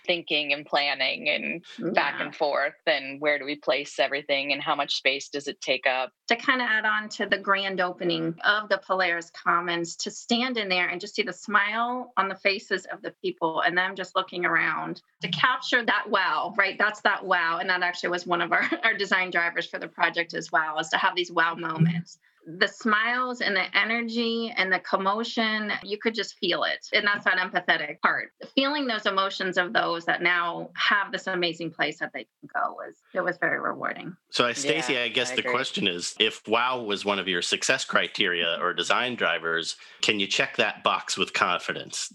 thinking 0.05 0.53
and 0.53 0.65
planning 0.65 1.29
and 1.29 1.93
back 1.93 2.19
and 2.19 2.35
forth 2.35 2.73
and 2.85 3.19
where 3.21 3.39
do 3.39 3.45
we 3.45 3.55
place 3.55 3.99
everything 3.99 4.53
and 4.53 4.61
how 4.61 4.75
much 4.75 4.95
space 4.95 5.29
does 5.29 5.47
it 5.47 5.59
take 5.61 5.85
up 5.87 6.11
to 6.27 6.35
kind 6.35 6.61
of 6.61 6.67
add 6.67 6.85
on 6.85 7.07
to 7.09 7.25
the 7.25 7.37
grand 7.37 7.79
opening 7.79 8.35
of 8.43 8.69
the 8.69 8.79
Polaris 8.85 9.31
Commons, 9.31 9.95
to 9.97 10.11
stand 10.11 10.57
in 10.57 10.69
there 10.69 10.87
and 10.87 10.99
just 10.99 11.15
see 11.15 11.21
the 11.21 11.33
smile 11.33 12.13
on 12.17 12.27
the 12.27 12.35
faces 12.35 12.85
of 12.91 13.01
the 13.01 13.13
people 13.21 13.61
and 13.61 13.77
them 13.77 13.95
just 13.95 14.15
looking 14.15 14.45
around 14.45 15.01
to 15.21 15.27
capture 15.29 15.85
that 15.85 16.09
wow, 16.09 16.53
right? 16.57 16.77
That's 16.77 17.01
that 17.01 17.25
wow. 17.25 17.59
And 17.59 17.69
that 17.69 17.83
actually 17.83 18.09
was 18.09 18.25
one 18.25 18.41
of 18.41 18.51
our, 18.51 18.69
our 18.83 18.95
design 18.95 19.31
drivers 19.31 19.67
for 19.67 19.79
the 19.79 19.87
project 19.87 20.33
as 20.33 20.51
well, 20.51 20.79
is 20.79 20.89
to 20.89 20.97
have 20.97 21.15
these 21.15 21.31
wow 21.31 21.55
moments. 21.55 22.17
The 22.45 22.67
smiles 22.67 23.41
and 23.41 23.55
the 23.55 23.75
energy 23.75 24.53
and 24.55 24.71
the 24.71 24.79
commotion, 24.79 25.71
you 25.83 25.97
could 25.97 26.13
just 26.13 26.37
feel 26.37 26.63
it. 26.63 26.85
And 26.93 27.05
that's 27.05 27.25
that 27.25 27.37
empathetic 27.37 27.99
part. 28.01 28.31
Feeling 28.53 28.85
those 28.85 29.05
emotions 29.05 29.57
of 29.57 29.73
those 29.73 30.05
that 30.05 30.21
now 30.21 30.69
have 30.75 31.11
this 31.11 31.27
amazing 31.27 31.71
place 31.71 31.99
that 31.99 32.11
they 32.13 32.27
can 32.39 32.49
go 32.53 32.73
was 32.73 32.95
it 33.13 33.21
was 33.21 33.37
very 33.37 33.59
rewarding. 33.59 34.15
So, 34.29 34.51
Stacy, 34.53 34.93
Yeah, 34.93 35.01
I 35.01 35.07
guess 35.07 35.31
I 35.31 35.37
the 35.37 35.43
question 35.43 35.87
is 35.87 36.15
if 36.19 36.41
WOW 36.47 36.83
was 36.83 37.03
one 37.03 37.19
of 37.19 37.27
your 37.27 37.41
success 37.41 37.83
criteria 37.83 38.57
or 38.61 38.73
design 38.73 39.15
drivers, 39.15 39.75
can 40.01 40.19
you 40.19 40.27
check 40.27 40.57
that 40.57 40.83
box 40.83 41.17
with 41.17 41.33
confidence? 41.33 42.13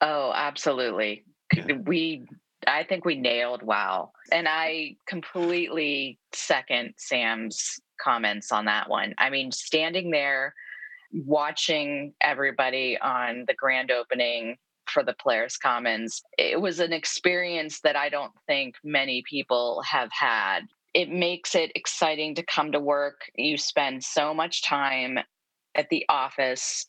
Oh, 0.00 0.32
absolutely. 0.34 1.24
Yeah. 1.54 1.76
We 1.84 2.26
I 2.66 2.84
think 2.84 3.04
we 3.04 3.16
nailed 3.16 3.62
wow. 3.62 4.10
And 4.32 4.48
I 4.48 4.96
completely 5.06 6.18
second 6.32 6.94
Sam's 6.96 7.80
comments 8.00 8.52
on 8.52 8.64
that 8.66 8.88
one. 8.88 9.14
I 9.18 9.30
mean, 9.30 9.52
standing 9.52 10.10
there 10.10 10.54
watching 11.12 12.12
everybody 12.20 12.98
on 13.00 13.44
the 13.46 13.54
grand 13.54 13.90
opening 13.90 14.56
for 14.86 15.02
the 15.02 15.14
Polaris 15.20 15.56
Commons, 15.56 16.22
it 16.38 16.60
was 16.60 16.78
an 16.80 16.92
experience 16.92 17.80
that 17.80 17.96
I 17.96 18.08
don't 18.08 18.32
think 18.46 18.74
many 18.84 19.22
people 19.28 19.82
have 19.82 20.10
had. 20.12 20.60
It 20.94 21.10
makes 21.10 21.54
it 21.54 21.72
exciting 21.74 22.34
to 22.36 22.42
come 22.42 22.72
to 22.72 22.80
work. 22.80 23.22
You 23.36 23.56
spend 23.58 24.04
so 24.04 24.34
much 24.34 24.62
time 24.62 25.18
at 25.74 25.88
the 25.90 26.04
office 26.08 26.86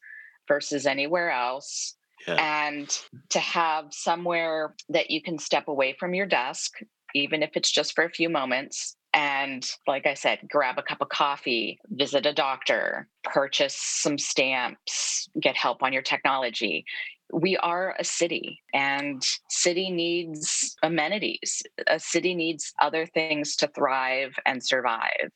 versus 0.48 0.86
anywhere 0.86 1.32
else 1.32 1.96
Yeah. 2.28 2.36
and 2.40 2.90
to 3.30 3.40
have 3.40 3.94
somewhere 3.94 4.76
that 4.90 5.10
you 5.12 5.22
can 5.22 5.38
step 5.40 5.68
away 5.68 5.94
from 5.94 6.14
your 6.14 6.26
desk, 6.26 6.80
even 7.14 7.42
if 7.44 7.52
it's 7.56 7.72
just 7.72 7.96
for 7.96 8.04
a 8.04 8.10
few 8.10 8.30
moments. 8.30 8.97
And 9.18 9.68
like 9.88 10.06
I 10.06 10.14
said, 10.14 10.48
grab 10.48 10.78
a 10.78 10.84
cup 10.84 11.02
of 11.02 11.10
coffee, 11.10 11.80
visit 11.90 12.28
a 12.28 12.34
doctor, 12.34 13.08
purchase 13.24 13.76
some 13.76 14.20
stamps, 14.20 15.28
get 15.42 15.58
help 15.58 15.82
on 15.82 15.92
your 15.92 16.04
technology. 16.04 16.86
We 17.34 17.58
are 17.58 17.96
a 17.98 18.04
city 18.04 18.62
and 18.76 19.20
city 19.50 19.90
needs 19.90 20.76
amenities. 20.84 21.64
A 21.88 22.00
city 22.00 22.36
needs 22.36 22.76
other 22.80 23.08
things 23.08 23.56
to 23.56 23.68
thrive 23.70 24.36
and 24.46 24.64
survive. 24.64 25.32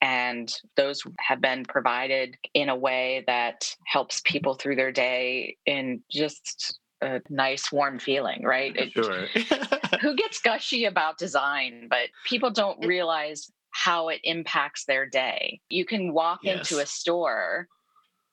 And 0.00 0.52
those 0.76 1.04
have 1.20 1.40
been 1.40 1.64
provided 1.64 2.36
in 2.54 2.68
a 2.68 2.76
way 2.76 3.22
that 3.28 3.72
helps 3.86 4.20
people 4.24 4.54
through 4.54 4.74
their 4.74 4.90
day 4.90 5.58
in 5.64 6.02
just 6.10 6.76
a 7.02 7.20
nice, 7.28 7.70
warm 7.72 7.98
feeling, 7.98 8.42
right? 8.44 8.74
It- 8.76 8.92
Sure. 8.92 9.26
who 10.00 10.16
gets 10.16 10.40
gushy 10.40 10.84
about 10.84 11.18
design, 11.18 11.86
but 11.90 12.08
people 12.26 12.50
don't 12.50 12.84
realize 12.86 13.50
how 13.70 14.08
it 14.08 14.20
impacts 14.24 14.84
their 14.84 15.06
day. 15.06 15.60
You 15.68 15.84
can 15.84 16.12
walk 16.12 16.44
into 16.44 16.78
a 16.78 16.86
store 16.86 17.68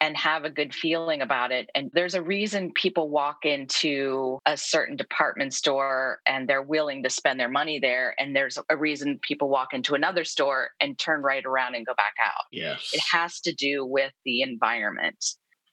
and 0.02 0.16
have 0.16 0.46
a 0.46 0.50
good 0.50 0.74
feeling 0.74 1.22
about 1.22 1.52
it. 1.52 1.70
And 1.76 1.92
there's 1.94 2.14
a 2.14 2.22
reason 2.22 2.72
people 2.74 3.10
walk 3.10 3.40
into 3.44 4.40
a 4.46 4.56
certain 4.56 4.96
department 4.96 5.54
store 5.54 6.20
and 6.26 6.48
they're 6.48 6.62
willing 6.62 7.04
to 7.04 7.10
spend 7.10 7.38
their 7.40 7.50
money 7.50 7.80
there. 7.80 8.16
And 8.18 8.34
there's 8.34 8.58
a 8.70 8.78
reason 8.78 9.20
people 9.22 9.50
walk 9.50 9.74
into 9.74 9.96
another 9.96 10.24
store 10.24 10.70
and 10.80 10.98
turn 10.98 11.22
right 11.22 11.46
around 11.46 11.76
and 11.76 11.86
go 11.86 11.94
back 11.96 12.14
out. 12.26 12.46
yes. 12.52 12.92
It 12.94 13.02
has 13.12 13.42
to 13.42 13.54
do 13.54 13.86
with 13.86 14.14
the 14.24 14.42
environment. 14.42 15.18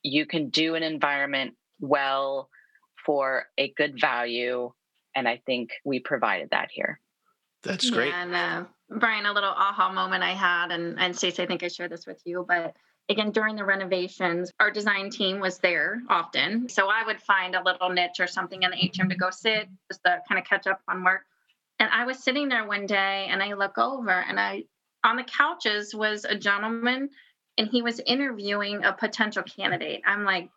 You 0.02 0.26
can 0.26 0.50
do 0.50 0.74
an 0.74 0.82
environment 0.82 1.54
well 1.80 2.48
for 3.06 3.46
a 3.56 3.72
good 3.76 3.98
value. 3.98 4.72
And 5.14 5.26
I 5.26 5.40
think 5.46 5.70
we 5.84 6.00
provided 6.00 6.50
that 6.50 6.68
here. 6.70 7.00
That's 7.62 7.88
great. 7.88 8.08
Yeah, 8.08 8.22
and 8.22 8.34
uh, 8.34 8.64
Brian, 8.90 9.26
a 9.26 9.32
little 9.32 9.50
aha 9.50 9.90
moment 9.92 10.22
I 10.22 10.32
had, 10.32 10.70
and 10.70 11.00
and 11.00 11.16
Stacey, 11.16 11.42
I 11.42 11.46
think 11.46 11.62
I 11.62 11.68
shared 11.68 11.90
this 11.90 12.06
with 12.06 12.20
you, 12.24 12.44
but 12.46 12.76
again 13.08 13.30
during 13.30 13.56
the 13.56 13.64
renovations, 13.64 14.52
our 14.60 14.70
design 14.70 15.10
team 15.10 15.40
was 15.40 15.58
there 15.58 16.02
often, 16.08 16.68
so 16.68 16.88
I 16.88 17.04
would 17.04 17.20
find 17.20 17.54
a 17.54 17.62
little 17.62 17.88
niche 17.88 18.20
or 18.20 18.26
something 18.26 18.62
in 18.62 18.70
the 18.70 18.84
atrium 18.84 19.08
to 19.08 19.16
go 19.16 19.30
sit, 19.30 19.68
just 19.90 20.04
to 20.04 20.20
kind 20.28 20.38
of 20.38 20.46
catch 20.46 20.66
up 20.66 20.80
on 20.86 21.02
work. 21.02 21.22
And 21.78 21.90
I 21.92 22.04
was 22.04 22.22
sitting 22.22 22.48
there 22.48 22.66
one 22.66 22.86
day, 22.86 23.26
and 23.28 23.42
I 23.42 23.54
look 23.54 23.78
over, 23.78 24.10
and 24.10 24.38
I 24.38 24.64
on 25.02 25.16
the 25.16 25.24
couches 25.24 25.94
was 25.94 26.24
a 26.24 26.36
gentleman, 26.36 27.08
and 27.58 27.66
he 27.66 27.82
was 27.82 28.00
interviewing 28.06 28.84
a 28.84 28.92
potential 28.92 29.42
candidate. 29.42 30.02
I'm 30.06 30.24
like, 30.24 30.50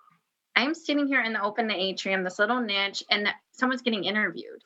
I'm 0.55 0.73
sitting 0.73 1.07
here 1.07 1.21
in 1.21 1.33
the 1.33 1.43
open 1.43 1.71
atrium, 1.71 2.23
this 2.23 2.39
little 2.39 2.59
niche, 2.59 3.03
and 3.09 3.29
someone's 3.51 3.81
getting 3.81 4.03
interviewed 4.03 4.63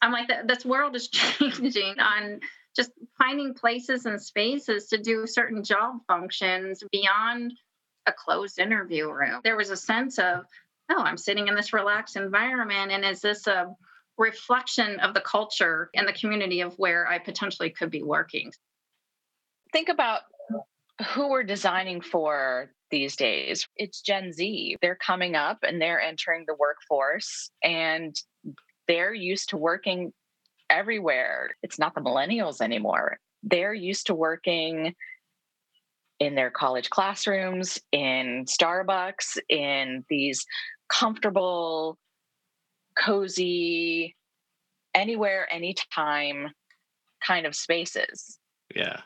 I'm 0.00 0.12
like, 0.12 0.30
this 0.46 0.64
world 0.64 0.96
is 0.96 1.08
changing 1.08 1.98
on 1.98 2.40
just 2.76 2.92
finding 3.16 3.54
places 3.54 4.06
and 4.06 4.20
spaces 4.20 4.86
to 4.88 4.98
do 4.98 5.26
certain 5.26 5.64
job 5.64 5.98
functions 6.06 6.82
beyond 6.92 7.52
a 8.06 8.12
closed 8.12 8.58
interview 8.58 9.10
room. 9.10 9.40
There 9.42 9.56
was 9.56 9.70
a 9.70 9.76
sense 9.76 10.18
of, 10.18 10.44
oh, 10.90 11.02
I'm 11.02 11.16
sitting 11.16 11.48
in 11.48 11.54
this 11.54 11.72
relaxed 11.72 12.16
environment. 12.16 12.92
And 12.92 13.04
is 13.04 13.20
this 13.20 13.46
a 13.46 13.74
reflection 14.16 15.00
of 15.00 15.14
the 15.14 15.20
culture 15.20 15.90
and 15.94 16.06
the 16.06 16.12
community 16.12 16.60
of 16.60 16.74
where 16.78 17.06
I 17.06 17.18
potentially 17.18 17.70
could 17.70 17.90
be 17.90 18.02
working? 18.02 18.52
Think 19.72 19.88
about 19.88 20.22
who 21.14 21.28
we're 21.28 21.44
designing 21.44 22.00
for 22.00 22.70
these 22.90 23.16
days. 23.16 23.66
It's 23.76 24.00
Gen 24.00 24.32
Z. 24.32 24.76
They're 24.80 24.96
coming 24.96 25.34
up 25.34 25.58
and 25.62 25.80
they're 25.80 26.00
entering 26.00 26.44
the 26.46 26.56
workforce 26.58 27.50
and 27.62 28.14
they're 28.86 29.14
used 29.14 29.50
to 29.50 29.56
working 29.56 30.12
everywhere. 30.70 31.50
It's 31.62 31.78
not 31.78 31.94
the 31.94 32.00
millennials 32.00 32.60
anymore. 32.60 33.18
They're 33.42 33.74
used 33.74 34.06
to 34.06 34.14
working 34.14 34.94
in 36.18 36.34
their 36.34 36.50
college 36.50 36.90
classrooms, 36.90 37.78
in 37.92 38.44
Starbucks, 38.46 39.38
in 39.48 40.04
these 40.10 40.44
comfortable, 40.88 41.96
cozy, 42.98 44.16
anywhere, 44.94 45.46
anytime 45.52 46.48
kind 47.24 47.46
of 47.46 47.54
spaces. 47.54 48.38
Yeah. 48.74 49.02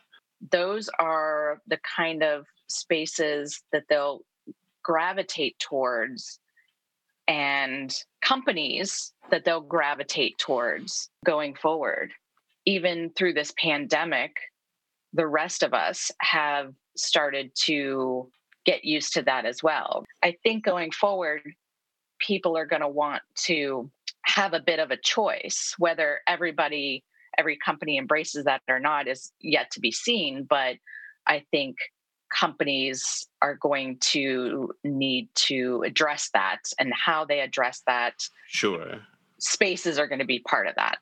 Those 0.50 0.88
are 0.98 1.60
the 1.66 1.78
kind 1.96 2.22
of 2.22 2.46
spaces 2.72 3.62
that 3.72 3.84
they'll 3.88 4.20
gravitate 4.82 5.58
towards 5.58 6.40
and 7.28 7.94
companies 8.20 9.12
that 9.30 9.44
they'll 9.44 9.60
gravitate 9.60 10.36
towards 10.38 11.08
going 11.24 11.54
forward. 11.54 12.12
Even 12.66 13.10
through 13.16 13.32
this 13.32 13.52
pandemic, 13.58 14.36
the 15.12 15.26
rest 15.26 15.62
of 15.62 15.74
us 15.74 16.10
have 16.20 16.72
started 16.96 17.50
to 17.54 18.30
get 18.64 18.84
used 18.84 19.12
to 19.14 19.22
that 19.22 19.44
as 19.44 19.62
well. 19.62 20.04
I 20.22 20.36
think 20.42 20.64
going 20.64 20.90
forward, 20.90 21.42
people 22.18 22.56
are 22.56 22.66
going 22.66 22.82
to 22.82 22.88
want 22.88 23.22
to 23.44 23.90
have 24.24 24.52
a 24.52 24.60
bit 24.60 24.78
of 24.78 24.90
a 24.90 24.96
choice. 24.96 25.74
Whether 25.78 26.20
everybody, 26.28 27.04
every 27.38 27.56
company 27.56 27.98
embraces 27.98 28.44
that 28.44 28.62
or 28.68 28.78
not 28.78 29.08
is 29.08 29.32
yet 29.40 29.70
to 29.72 29.80
be 29.80 29.90
seen. 29.90 30.46
But 30.48 30.76
I 31.26 31.44
think 31.50 31.76
companies 32.38 33.26
are 33.40 33.54
going 33.54 33.98
to 33.98 34.70
need 34.84 35.28
to 35.34 35.82
address 35.86 36.30
that 36.32 36.60
and 36.78 36.92
how 36.94 37.24
they 37.24 37.40
address 37.40 37.82
that 37.86 38.14
sure 38.46 39.00
spaces 39.42 39.98
are 39.98 40.06
going 40.06 40.20
to 40.20 40.24
be 40.24 40.38
part 40.38 40.66
of 40.66 40.74
that. 40.76 40.98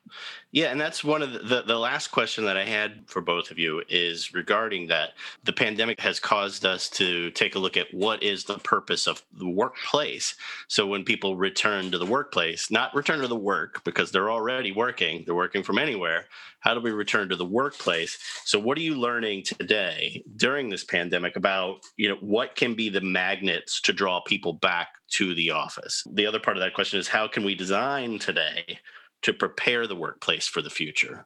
Yeah, 0.53 0.65
and 0.65 0.81
that's 0.81 1.01
one 1.01 1.21
of 1.21 1.31
the, 1.31 1.39
the, 1.39 1.61
the 1.61 1.79
last 1.79 2.09
question 2.09 2.43
that 2.43 2.57
I 2.57 2.65
had 2.65 3.03
for 3.07 3.21
both 3.21 3.51
of 3.51 3.57
you 3.57 3.83
is 3.87 4.33
regarding 4.33 4.87
that. 4.87 5.11
The 5.45 5.53
pandemic 5.53 6.01
has 6.01 6.19
caused 6.19 6.65
us 6.65 6.89
to 6.91 7.31
take 7.31 7.55
a 7.55 7.59
look 7.59 7.77
at 7.77 7.93
what 7.93 8.21
is 8.21 8.43
the 8.43 8.59
purpose 8.59 9.07
of 9.07 9.23
the 9.31 9.47
workplace. 9.47 10.35
So 10.67 10.85
when 10.85 11.05
people 11.05 11.37
return 11.37 11.89
to 11.91 11.97
the 11.97 12.05
workplace, 12.05 12.69
not 12.69 12.93
return 12.93 13.21
to 13.21 13.29
the 13.29 13.35
work 13.35 13.81
because 13.85 14.11
they're 14.11 14.29
already 14.29 14.73
working, 14.73 15.23
they're 15.25 15.35
working 15.35 15.63
from 15.63 15.77
anywhere. 15.77 16.25
How 16.59 16.73
do 16.73 16.81
we 16.81 16.91
return 16.91 17.29
to 17.29 17.37
the 17.37 17.45
workplace? 17.45 18.19
So 18.43 18.59
what 18.59 18.77
are 18.77 18.81
you 18.81 18.95
learning 18.95 19.43
today 19.45 20.21
during 20.35 20.69
this 20.69 20.83
pandemic 20.83 21.37
about, 21.37 21.79
you 21.95 22.09
know, 22.09 22.17
what 22.19 22.55
can 22.55 22.75
be 22.75 22.89
the 22.89 23.01
magnets 23.01 23.79
to 23.81 23.93
draw 23.93 24.19
people 24.19 24.53
back 24.53 24.89
to 25.11 25.33
the 25.33 25.51
office? 25.51 26.05
The 26.11 26.25
other 26.25 26.39
part 26.39 26.57
of 26.57 26.61
that 26.61 26.73
question 26.73 26.99
is 26.99 27.07
how 27.07 27.29
can 27.29 27.45
we 27.45 27.55
design 27.55 28.19
today 28.19 28.79
to 29.23 29.33
prepare 29.33 29.87
the 29.87 29.95
workplace 29.95 30.47
for 30.47 30.61
the 30.61 30.69
future? 30.69 31.25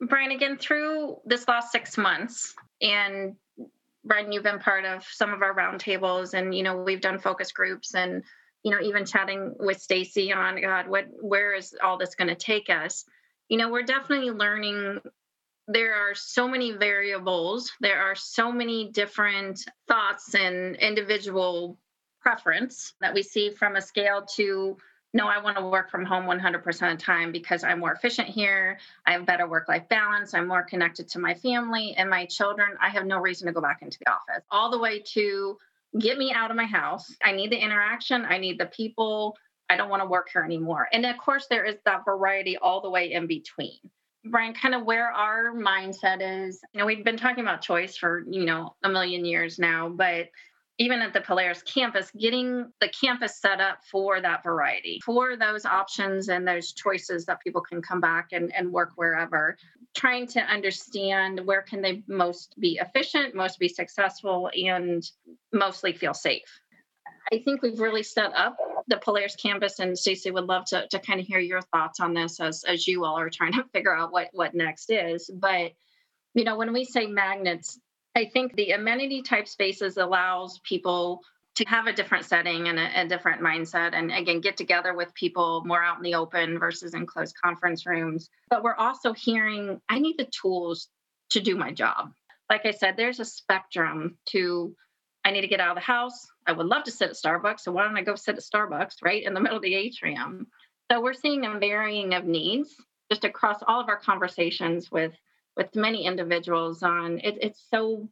Brian, 0.00 0.32
again, 0.32 0.58
through 0.58 1.18
this 1.24 1.46
last 1.48 1.72
six 1.72 1.96
months, 1.96 2.54
and 2.80 3.36
Brian, 4.04 4.32
you've 4.32 4.42
been 4.42 4.58
part 4.58 4.84
of 4.84 5.04
some 5.04 5.32
of 5.32 5.42
our 5.42 5.54
roundtables, 5.54 6.34
and 6.34 6.54
you 6.54 6.62
know 6.62 6.76
we've 6.82 7.00
done 7.00 7.18
focus 7.18 7.52
groups, 7.52 7.94
and 7.94 8.22
you 8.62 8.70
know 8.70 8.80
even 8.80 9.06
chatting 9.06 9.54
with 9.58 9.80
Stacy 9.80 10.32
on 10.32 10.60
God, 10.60 10.88
what 10.88 11.06
where 11.20 11.54
is 11.54 11.74
all 11.82 11.96
this 11.96 12.14
going 12.14 12.28
to 12.28 12.34
take 12.34 12.68
us? 12.68 13.04
You 13.48 13.58
know, 13.58 13.70
we're 13.70 13.82
definitely 13.82 14.30
learning. 14.30 15.00
There 15.66 15.94
are 15.94 16.14
so 16.14 16.46
many 16.46 16.72
variables. 16.72 17.72
There 17.80 18.00
are 18.00 18.14
so 18.14 18.52
many 18.52 18.90
different 18.90 19.64
thoughts 19.88 20.34
and 20.34 20.76
individual 20.76 21.78
preference 22.20 22.94
that 23.00 23.14
we 23.14 23.22
see 23.22 23.50
from 23.50 23.76
a 23.76 23.82
scale 23.82 24.26
to 24.36 24.76
no, 25.14 25.28
I 25.28 25.40
want 25.40 25.56
to 25.56 25.64
work 25.64 25.90
from 25.90 26.04
home 26.04 26.24
100% 26.24 26.66
of 26.66 26.98
the 26.98 27.02
time 27.02 27.30
because 27.30 27.62
I'm 27.62 27.78
more 27.78 27.92
efficient 27.92 28.28
here. 28.28 28.78
I 29.06 29.12
have 29.12 29.24
better 29.24 29.48
work 29.48 29.68
life 29.68 29.88
balance. 29.88 30.34
I'm 30.34 30.48
more 30.48 30.64
connected 30.64 31.08
to 31.10 31.20
my 31.20 31.34
family 31.34 31.94
and 31.96 32.10
my 32.10 32.26
children. 32.26 32.70
I 32.82 32.88
have 32.88 33.06
no 33.06 33.18
reason 33.18 33.46
to 33.46 33.52
go 33.52 33.60
back 33.60 33.78
into 33.80 33.96
the 34.00 34.10
office, 34.10 34.44
all 34.50 34.72
the 34.72 34.78
way 34.78 35.02
to 35.12 35.56
get 36.00 36.18
me 36.18 36.32
out 36.34 36.50
of 36.50 36.56
my 36.56 36.64
house. 36.64 37.14
I 37.22 37.30
need 37.30 37.52
the 37.52 37.56
interaction, 37.56 38.24
I 38.24 38.38
need 38.38 38.58
the 38.58 38.66
people. 38.66 39.36
I 39.70 39.76
don't 39.76 39.88
want 39.88 40.02
to 40.02 40.08
work 40.08 40.28
here 40.32 40.42
anymore. 40.42 40.88
And 40.92 41.06
of 41.06 41.16
course, 41.16 41.46
there 41.48 41.64
is 41.64 41.76
that 41.86 42.04
variety 42.04 42.58
all 42.58 42.82
the 42.82 42.90
way 42.90 43.12
in 43.12 43.26
between. 43.26 43.78
Brian, 44.26 44.52
kind 44.52 44.74
of 44.74 44.84
where 44.84 45.10
our 45.10 45.54
mindset 45.54 46.46
is. 46.46 46.60
You 46.72 46.80
know, 46.80 46.86
we've 46.86 47.04
been 47.04 47.16
talking 47.16 47.44
about 47.44 47.62
choice 47.62 47.96
for, 47.96 48.24
you 48.28 48.44
know, 48.44 48.74
a 48.82 48.88
million 48.88 49.24
years 49.24 49.58
now, 49.58 49.88
but 49.88 50.28
even 50.78 51.00
at 51.00 51.12
the 51.12 51.20
Polaris 51.20 51.62
campus, 51.62 52.10
getting 52.18 52.72
the 52.80 52.88
campus 52.88 53.40
set 53.40 53.60
up 53.60 53.78
for 53.90 54.20
that 54.20 54.42
variety, 54.42 55.00
for 55.04 55.36
those 55.36 55.64
options 55.64 56.28
and 56.28 56.46
those 56.46 56.72
choices 56.72 57.24
that 57.26 57.40
people 57.40 57.60
can 57.60 57.80
come 57.80 58.00
back 58.00 58.28
and, 58.32 58.52
and 58.54 58.72
work 58.72 58.90
wherever, 58.96 59.56
trying 59.94 60.26
to 60.26 60.40
understand 60.40 61.40
where 61.44 61.62
can 61.62 61.80
they 61.80 62.02
most 62.08 62.58
be 62.58 62.80
efficient, 62.80 63.34
most 63.34 63.58
be 63.60 63.68
successful, 63.68 64.50
and 64.54 65.08
mostly 65.52 65.92
feel 65.92 66.14
safe. 66.14 66.60
I 67.32 67.38
think 67.44 67.62
we've 67.62 67.80
really 67.80 68.02
set 68.02 68.32
up 68.34 68.56
the 68.88 68.98
Polaris 68.98 69.36
campus, 69.36 69.78
and 69.78 69.96
Stacey 69.96 70.30
would 70.30 70.44
love 70.44 70.64
to, 70.66 70.86
to 70.88 70.98
kind 70.98 71.20
of 71.20 71.26
hear 71.26 71.38
your 71.38 71.62
thoughts 71.62 72.00
on 72.00 72.14
this 72.14 72.40
as, 72.40 72.64
as 72.64 72.86
you 72.86 73.04
all 73.04 73.18
are 73.18 73.30
trying 73.30 73.52
to 73.52 73.64
figure 73.72 73.94
out 73.94 74.12
what, 74.12 74.28
what 74.32 74.54
next 74.54 74.90
is. 74.90 75.30
But, 75.32 75.72
you 76.34 76.44
know, 76.44 76.56
when 76.56 76.72
we 76.72 76.84
say 76.84 77.06
magnets, 77.06 77.78
I 78.14 78.26
think 78.26 78.54
the 78.54 78.72
amenity 78.72 79.22
type 79.22 79.48
spaces 79.48 79.96
allows 79.96 80.60
people 80.60 81.22
to 81.56 81.64
have 81.66 81.86
a 81.86 81.92
different 81.92 82.24
setting 82.24 82.68
and 82.68 82.78
a, 82.78 83.02
a, 83.02 83.08
different 83.08 83.40
mindset 83.40 83.94
and 83.94 84.12
again 84.12 84.40
get 84.40 84.56
together 84.56 84.94
with 84.94 85.14
people 85.14 85.62
more 85.64 85.82
out 85.82 85.96
in 85.96 86.02
the 86.02 86.14
open 86.14 86.58
versus 86.58 86.94
in 86.94 87.06
closed 87.06 87.36
conference 87.40 87.86
rooms. 87.86 88.28
But 88.50 88.62
we're 88.62 88.74
also 88.74 89.12
hearing 89.12 89.80
i 89.88 89.98
need 89.98 90.16
the 90.18 90.26
tools 90.26 90.88
to 91.30 91.40
do 91.40 91.56
my 91.56 91.72
job. 91.72 92.12
Like 92.50 92.66
i 92.66 92.70
said 92.70 92.96
there's 92.96 93.20
a 93.20 93.24
spectrum 93.24 94.16
to 94.26 94.74
i 95.24 95.30
need 95.30 95.42
to 95.42 95.48
get 95.48 95.60
out 95.60 95.70
of 95.70 95.76
the 95.76 95.80
house. 95.80 96.26
I 96.46 96.52
would 96.52 96.66
love 96.66 96.84
to 96.84 96.90
sit 96.90 97.10
at 97.10 97.16
starbucks 97.16 97.60
so 97.60 97.72
why 97.72 97.84
don't 97.84 97.96
i 97.96 98.02
go 98.02 98.16
sit 98.16 98.36
at 98.36 98.42
starbucks 98.42 98.96
right 99.02 99.24
in 99.24 99.34
the 99.34 99.40
middle 99.40 99.56
of 99.56 99.62
the 99.62 99.74
atrium? 99.74 100.48
So 100.90 101.00
we're 101.00 101.14
seeing 101.14 101.46
a 101.46 101.58
varying 101.58 102.14
of 102.14 102.24
needs 102.24 102.74
just 103.10 103.24
across 103.24 103.62
all 103.66 103.80
of 103.80 103.88
our 103.88 103.98
conversations 103.98 104.90
with 104.90 105.12
with 105.56 105.74
many 105.74 106.04
individuals 106.04 106.82
on 106.82 107.18
it, 107.18 107.38
it's 107.40 107.64
so 107.70 108.08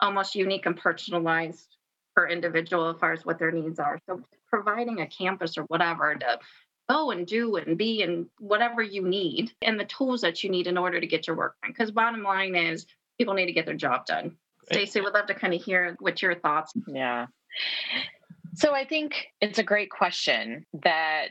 almost 0.00 0.34
unique 0.34 0.66
and 0.66 0.76
personalized 0.76 1.76
per 2.14 2.28
individual 2.28 2.88
as 2.90 2.96
far 2.98 3.12
as 3.12 3.24
what 3.24 3.38
their 3.38 3.52
needs 3.52 3.78
are. 3.78 3.98
So 4.06 4.22
providing 4.48 5.00
a 5.00 5.06
campus 5.06 5.58
or 5.58 5.62
whatever 5.64 6.14
to 6.14 6.38
go 6.88 7.10
and 7.10 7.26
do 7.26 7.56
and 7.56 7.76
be 7.76 8.02
and 8.02 8.26
whatever 8.38 8.82
you 8.82 9.02
need 9.02 9.52
and 9.62 9.78
the 9.78 9.84
tools 9.84 10.22
that 10.22 10.42
you 10.42 10.50
need 10.50 10.66
in 10.66 10.78
order 10.78 11.00
to 11.00 11.06
get 11.06 11.26
your 11.26 11.36
work 11.36 11.56
done. 11.62 11.72
Because 11.72 11.90
bottom 11.90 12.22
line 12.22 12.54
is 12.54 12.86
people 13.18 13.34
need 13.34 13.46
to 13.46 13.52
get 13.52 13.66
their 13.66 13.76
job 13.76 14.06
done. 14.06 14.36
Stacy, 14.64 15.00
would 15.00 15.14
love 15.14 15.26
to 15.26 15.34
kind 15.34 15.54
of 15.54 15.62
hear 15.62 15.96
what 16.00 16.20
your 16.20 16.34
thoughts. 16.34 16.72
Yeah. 16.86 17.26
So 18.54 18.74
I 18.74 18.84
think 18.84 19.28
it's 19.40 19.58
a 19.58 19.62
great 19.62 19.90
question 19.90 20.66
that 20.82 21.28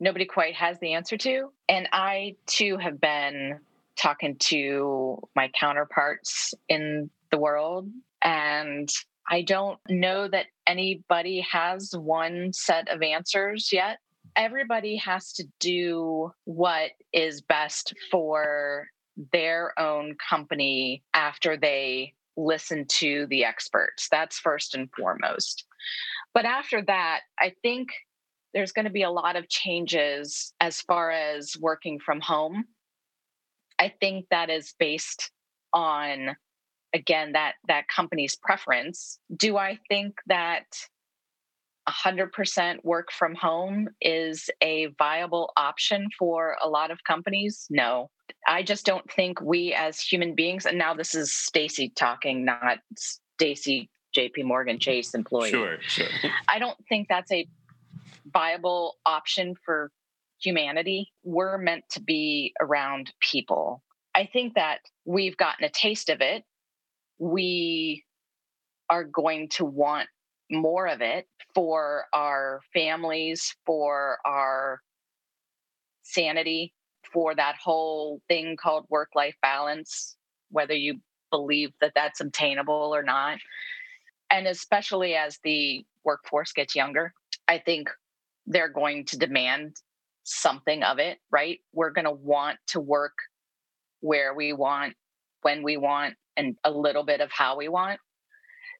nobody 0.00 0.24
quite 0.24 0.54
has 0.54 0.78
the 0.78 0.94
answer 0.94 1.16
to. 1.16 1.50
And 1.68 1.88
I 1.92 2.36
too 2.46 2.76
have 2.76 3.00
been 3.00 3.60
talking 3.98 4.36
to 4.38 5.18
my 5.34 5.50
counterparts 5.58 6.54
in 6.68 7.10
the 7.30 7.38
world. 7.38 7.90
And 8.22 8.88
I 9.28 9.42
don't 9.42 9.78
know 9.88 10.28
that 10.28 10.46
anybody 10.66 11.46
has 11.50 11.92
one 11.96 12.52
set 12.52 12.88
of 12.88 13.02
answers 13.02 13.70
yet. 13.72 13.98
Everybody 14.36 14.96
has 14.96 15.32
to 15.34 15.44
do 15.60 16.32
what 16.44 16.90
is 17.12 17.42
best 17.42 17.94
for 18.10 18.86
their 19.32 19.78
own 19.78 20.16
company 20.16 21.02
after 21.12 21.56
they 21.56 22.14
listen 22.36 22.86
to 22.86 23.26
the 23.28 23.44
experts. 23.44 24.08
That's 24.10 24.38
first 24.38 24.74
and 24.74 24.88
foremost. 24.96 25.64
But 26.34 26.44
after 26.44 26.82
that, 26.82 27.20
I 27.38 27.52
think 27.62 27.88
there's 28.54 28.72
going 28.72 28.84
to 28.84 28.92
be 28.92 29.02
a 29.02 29.10
lot 29.10 29.36
of 29.36 29.48
changes 29.48 30.52
as 30.60 30.80
far 30.80 31.10
as 31.10 31.56
working 31.60 31.98
from 31.98 32.20
home 32.20 32.64
I 33.78 33.92
think 34.00 34.26
that 34.30 34.50
is 34.50 34.74
based 34.78 35.30
on 35.72 36.36
again 36.94 37.32
that 37.32 37.54
that 37.68 37.84
company's 37.88 38.36
preference. 38.36 39.18
Do 39.34 39.56
I 39.56 39.78
think 39.88 40.14
that 40.26 40.64
100% 41.88 42.84
work 42.84 43.10
from 43.10 43.34
home 43.34 43.88
is 44.00 44.50
a 44.62 44.88
viable 44.98 45.52
option 45.56 46.08
for 46.18 46.56
a 46.62 46.68
lot 46.68 46.90
of 46.90 47.02
companies? 47.04 47.66
No. 47.70 48.10
I 48.46 48.62
just 48.62 48.84
don't 48.84 49.10
think 49.10 49.40
we 49.40 49.72
as 49.72 50.00
human 50.00 50.34
beings, 50.34 50.66
and 50.66 50.76
now 50.76 50.92
this 50.94 51.14
is 51.14 51.32
Stacy 51.32 51.90
talking, 51.96 52.44
not 52.44 52.78
Stacy 52.96 53.88
JP 54.16 54.44
Morgan 54.44 54.78
Chase 54.78 55.14
employee. 55.14 55.50
Sure, 55.50 55.78
sure. 55.80 56.08
I 56.46 56.58
don't 56.58 56.78
think 56.88 57.08
that's 57.08 57.32
a 57.32 57.46
viable 58.32 58.96
option 59.06 59.54
for 59.64 59.90
humanity. 60.40 61.12
We're 61.24 61.58
meant 61.58 61.84
to 61.92 62.00
be 62.00 62.52
around 62.60 63.12
people. 63.20 63.82
I 64.14 64.28
think 64.32 64.54
that 64.54 64.78
we've 65.04 65.36
gotten 65.36 65.64
a 65.64 65.70
taste 65.70 66.08
of 66.08 66.20
it. 66.20 66.44
We 67.18 68.04
are 68.90 69.04
going 69.04 69.48
to 69.50 69.64
want 69.64 70.08
more 70.50 70.86
of 70.88 71.00
it 71.00 71.26
for 71.54 72.04
our 72.12 72.60
families, 72.72 73.54
for 73.66 74.18
our 74.24 74.80
sanity, 76.02 76.72
for 77.12 77.34
that 77.34 77.56
whole 77.62 78.20
thing 78.28 78.56
called 78.56 78.86
work 78.88 79.10
life 79.14 79.36
balance, 79.42 80.16
whether 80.50 80.74
you 80.74 81.00
believe 81.30 81.70
that 81.80 81.92
that's 81.94 82.20
obtainable 82.20 82.94
or 82.94 83.02
not. 83.02 83.38
And 84.30 84.46
especially 84.46 85.14
as 85.14 85.38
the 85.42 85.84
workforce 86.04 86.52
gets 86.52 86.74
younger, 86.74 87.12
I 87.46 87.58
think 87.58 87.90
they're 88.46 88.68
going 88.68 89.04
to 89.06 89.18
demand 89.18 89.76
something 90.28 90.82
of 90.82 90.98
it, 90.98 91.18
right? 91.30 91.58
We're 91.72 91.90
going 91.90 92.04
to 92.04 92.12
want 92.12 92.58
to 92.68 92.80
work 92.80 93.14
where 94.00 94.34
we 94.34 94.52
want, 94.52 94.94
when 95.42 95.62
we 95.62 95.76
want, 95.76 96.14
and 96.36 96.56
a 96.64 96.70
little 96.70 97.04
bit 97.04 97.20
of 97.20 97.30
how 97.32 97.56
we 97.56 97.68
want. 97.68 98.00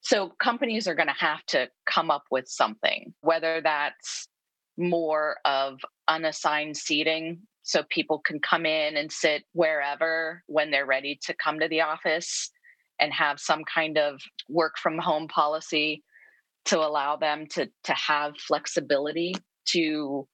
So 0.02 0.32
companies 0.40 0.86
are 0.86 0.94
going 0.94 1.08
to 1.08 1.14
have 1.18 1.44
to 1.46 1.68
come 1.86 2.10
up 2.10 2.24
with 2.30 2.46
something, 2.48 3.12
whether 3.20 3.60
that's 3.60 4.28
more 4.76 5.38
of 5.44 5.80
unassigned 6.06 6.76
seating 6.76 7.40
so 7.62 7.82
people 7.90 8.20
can 8.20 8.38
come 8.40 8.64
in 8.64 8.96
and 8.96 9.10
sit 9.10 9.42
wherever 9.52 10.42
when 10.46 10.70
they're 10.70 10.86
ready 10.86 11.18
to 11.24 11.34
come 11.34 11.58
to 11.58 11.68
the 11.68 11.80
office 11.80 12.50
and 13.00 13.12
have 13.12 13.40
some 13.40 13.62
kind 13.72 13.98
of 13.98 14.20
work 14.48 14.74
from 14.78 14.98
home 14.98 15.28
policy 15.28 16.02
to 16.64 16.78
allow 16.78 17.16
them 17.16 17.46
to 17.46 17.68
to 17.84 17.92
have 17.92 18.36
flexibility 18.38 19.34
to 19.66 20.26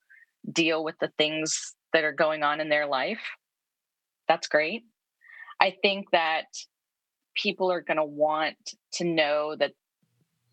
deal 0.50 0.84
with 0.84 0.96
the 1.00 1.10
things 1.18 1.74
that 1.92 2.04
are 2.04 2.12
going 2.12 2.42
on 2.42 2.60
in 2.60 2.68
their 2.68 2.86
life 2.86 3.20
that's 4.28 4.48
great. 4.48 4.84
I 5.60 5.74
think 5.82 6.10
that 6.12 6.44
people 7.34 7.70
are 7.70 7.80
going 7.80 7.96
to 7.96 8.04
want 8.04 8.56
to 8.92 9.04
know 9.04 9.56
that 9.56 9.72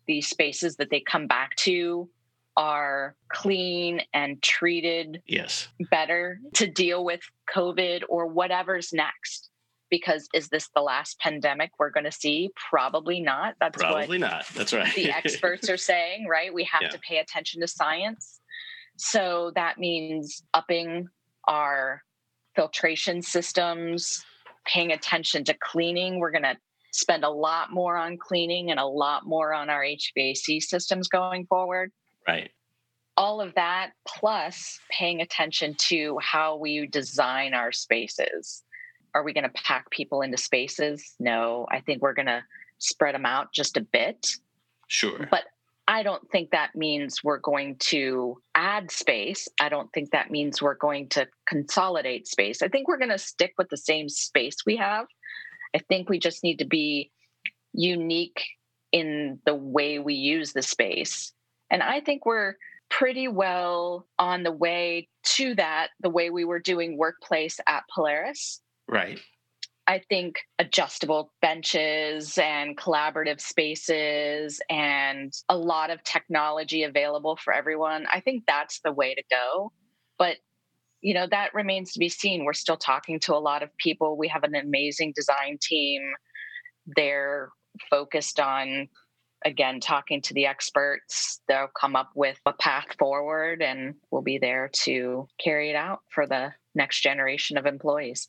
these 0.06 0.28
spaces 0.28 0.76
that 0.76 0.90
they 0.90 1.00
come 1.00 1.26
back 1.26 1.54
to 1.56 2.08
are 2.56 3.16
clean 3.30 4.02
and 4.12 4.42
treated 4.42 5.22
yes. 5.26 5.68
better 5.90 6.38
to 6.54 6.66
deal 6.66 7.02
with 7.02 7.20
covid 7.52 8.02
or 8.08 8.26
whatever's 8.26 8.92
next. 8.92 9.48
Because 9.90 10.26
is 10.32 10.48
this 10.48 10.70
the 10.74 10.80
last 10.80 11.18
pandemic 11.20 11.70
we're 11.78 11.90
going 11.90 12.04
to 12.04 12.12
see? 12.12 12.50
Probably 12.70 13.20
not. 13.20 13.56
That's 13.60 13.76
probably 13.76 14.16
not. 14.16 14.46
That's 14.54 14.72
right. 14.72 14.94
the 14.94 15.10
experts 15.10 15.68
are 15.68 15.76
saying 15.76 16.26
right? 16.26 16.52
We 16.52 16.64
have 16.64 16.82
yeah. 16.82 16.88
to 16.88 16.98
pay 16.98 17.18
attention 17.18 17.60
to 17.60 17.68
science 17.68 18.40
so 18.96 19.52
that 19.54 19.78
means 19.78 20.42
upping 20.54 21.08
our 21.48 22.02
filtration 22.54 23.22
systems 23.22 24.24
paying 24.64 24.92
attention 24.92 25.42
to 25.42 25.54
cleaning 25.54 26.20
we're 26.20 26.30
going 26.30 26.42
to 26.42 26.56
spend 26.92 27.24
a 27.24 27.30
lot 27.30 27.72
more 27.72 27.96
on 27.96 28.16
cleaning 28.18 28.70
and 28.70 28.78
a 28.78 28.86
lot 28.86 29.26
more 29.26 29.52
on 29.52 29.70
our 29.70 29.82
HVAC 29.82 30.62
systems 30.62 31.08
going 31.08 31.46
forward. 31.46 31.90
Right. 32.28 32.50
All 33.16 33.40
of 33.40 33.54
that, 33.54 33.92
plus 34.06 34.78
paying 34.90 35.20
attention 35.20 35.74
to 35.78 36.18
how 36.22 36.56
we 36.56 36.86
design 36.86 37.54
our 37.54 37.72
spaces. 37.72 38.62
Are 39.14 39.22
we 39.22 39.32
going 39.32 39.44
to 39.44 39.50
pack 39.50 39.90
people 39.90 40.22
into 40.22 40.38
spaces? 40.38 41.14
No, 41.18 41.66
I 41.70 41.80
think 41.80 42.00
we're 42.00 42.14
going 42.14 42.26
to 42.26 42.42
spread 42.78 43.14
them 43.14 43.26
out 43.26 43.52
just 43.52 43.76
a 43.76 43.82
bit. 43.82 44.26
Sure. 44.86 45.28
But 45.30 45.44
I 45.92 46.02
don't 46.02 46.28
think 46.30 46.50
that 46.50 46.74
means 46.74 47.22
we're 47.22 47.38
going 47.38 47.76
to 47.80 48.40
add 48.54 48.90
space. 48.90 49.46
I 49.60 49.68
don't 49.68 49.92
think 49.92 50.10
that 50.10 50.30
means 50.30 50.62
we're 50.62 50.74
going 50.74 51.08
to 51.10 51.28
consolidate 51.46 52.26
space. 52.26 52.62
I 52.62 52.68
think 52.68 52.88
we're 52.88 52.98
going 52.98 53.10
to 53.10 53.18
stick 53.18 53.52
with 53.58 53.68
the 53.68 53.76
same 53.76 54.08
space 54.08 54.56
we 54.64 54.76
have 54.76 55.06
I 55.74 55.78
think 55.78 56.08
we 56.08 56.18
just 56.18 56.42
need 56.42 56.58
to 56.58 56.64
be 56.64 57.10
unique 57.72 58.42
in 58.92 59.38
the 59.46 59.54
way 59.54 59.98
we 59.98 60.14
use 60.14 60.52
the 60.52 60.62
space. 60.62 61.32
And 61.70 61.82
I 61.82 62.00
think 62.00 62.26
we're 62.26 62.56
pretty 62.90 63.28
well 63.28 64.06
on 64.18 64.42
the 64.42 64.52
way 64.52 65.08
to 65.24 65.54
that, 65.54 65.88
the 66.00 66.10
way 66.10 66.28
we 66.28 66.44
were 66.44 66.58
doing 66.58 66.98
workplace 66.98 67.58
at 67.66 67.84
Polaris. 67.94 68.60
Right. 68.86 69.18
I 69.92 70.00
think 70.08 70.36
adjustable 70.58 71.34
benches 71.42 72.38
and 72.38 72.78
collaborative 72.78 73.42
spaces 73.42 74.58
and 74.70 75.34
a 75.50 75.56
lot 75.58 75.90
of 75.90 76.02
technology 76.02 76.84
available 76.84 77.36
for 77.36 77.52
everyone. 77.52 78.06
I 78.10 78.20
think 78.20 78.44
that's 78.46 78.80
the 78.82 78.92
way 78.92 79.14
to 79.14 79.22
go. 79.30 79.70
But 80.18 80.38
you 81.02 81.12
know 81.12 81.26
that 81.30 81.52
remains 81.52 81.92
to 81.92 81.98
be 81.98 82.08
seen 82.08 82.44
we're 82.44 82.54
still 82.54 82.78
talking 82.78 83.20
to 83.20 83.34
a 83.34 83.42
lot 83.42 83.62
of 83.64 83.76
people 83.76 84.16
we 84.16 84.28
have 84.28 84.44
an 84.44 84.54
amazing 84.54 85.12
design 85.16 85.58
team 85.60 86.00
they're 86.94 87.48
focused 87.90 88.38
on 88.38 88.86
again 89.44 89.80
talking 89.80 90.22
to 90.22 90.32
the 90.32 90.46
experts 90.46 91.40
they'll 91.48 91.66
come 91.76 91.96
up 91.96 92.10
with 92.14 92.38
a 92.46 92.52
path 92.52 92.86
forward 93.00 93.62
and 93.62 93.96
we'll 94.12 94.22
be 94.22 94.38
there 94.38 94.70
to 94.72 95.26
carry 95.42 95.70
it 95.70 95.76
out 95.76 96.02
for 96.08 96.24
the 96.24 96.52
next 96.76 97.02
generation 97.02 97.58
of 97.58 97.66
employees 97.66 98.28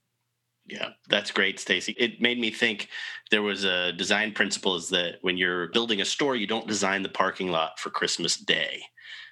yeah, 0.65 0.89
that's 1.09 1.31
great, 1.31 1.59
Stacy. 1.59 1.95
It 1.97 2.21
made 2.21 2.39
me 2.39 2.49
think 2.51 2.89
there 3.31 3.41
was 3.41 3.65
a 3.65 3.91
design 3.91 4.31
principle 4.31 4.75
is 4.75 4.89
that 4.89 5.15
when 5.21 5.37
you're 5.37 5.67
building 5.69 6.01
a 6.01 6.05
store, 6.05 6.35
you 6.35 6.47
don't 6.47 6.67
design 6.67 7.03
the 7.03 7.09
parking 7.09 7.49
lot 7.49 7.79
for 7.79 7.89
Christmas 7.89 8.37
Day. 8.37 8.81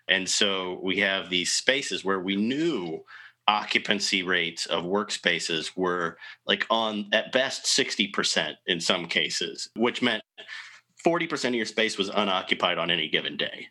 And 0.09 0.27
so 0.27 0.79
we 0.83 0.99
have 0.99 1.29
these 1.29 1.53
spaces 1.53 2.03
where 2.03 2.19
we 2.19 2.35
knew 2.35 3.03
occupancy 3.47 4.23
rates 4.23 4.65
of 4.65 4.83
workspaces 4.83 5.71
were 5.75 6.17
like 6.45 6.65
on 6.69 7.07
at 7.11 7.31
best 7.31 7.65
60% 7.65 8.53
in 8.67 8.79
some 8.79 9.05
cases, 9.05 9.69
which 9.75 10.01
meant 10.01 10.23
40% 11.05 11.49
of 11.49 11.55
your 11.55 11.65
space 11.65 11.97
was 11.97 12.09
unoccupied 12.09 12.77
on 12.77 12.91
any 12.91 13.09
given 13.09 13.37
day. 13.37 13.67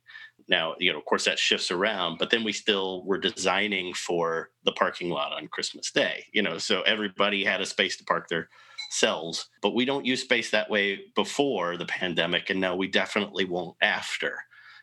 Now, 0.51 0.75
you 0.81 0.93
know, 0.93 0.99
of 0.99 1.05
course, 1.05 1.25
that 1.27 1.39
shifts 1.39 1.71
around, 1.71 2.19
but 2.19 2.31
then 2.31 2.43
we 2.43 2.53
still 2.53 3.05
were 3.05 3.19
designing 3.19 3.95
for 3.95 4.51
the 4.65 4.73
parking 4.73 5.09
lot 5.09 5.33
on 5.33 5.47
Christmas 5.47 5.93
Day, 5.93 6.27
you 6.33 6.43
know, 6.43 6.59
so 6.59 6.83
everybody 6.83 7.45
had 7.45 7.61
a 7.61 7.67
space 7.67 7.97
to 7.99 8.05
park 8.05 8.29
their 8.29 8.49
cells, 8.91 9.49
but 9.63 9.77
we 9.77 9.85
don't 9.85 10.05
use 10.05 10.23
space 10.23 10.51
that 10.51 10.69
way 10.69 11.03
before 11.15 11.77
the 11.77 11.87
pandemic, 11.87 12.51
and 12.51 12.61
now 12.61 12.75
we 12.75 12.89
definitely 12.89 13.45
won't 13.45 13.77
after. 13.81 14.35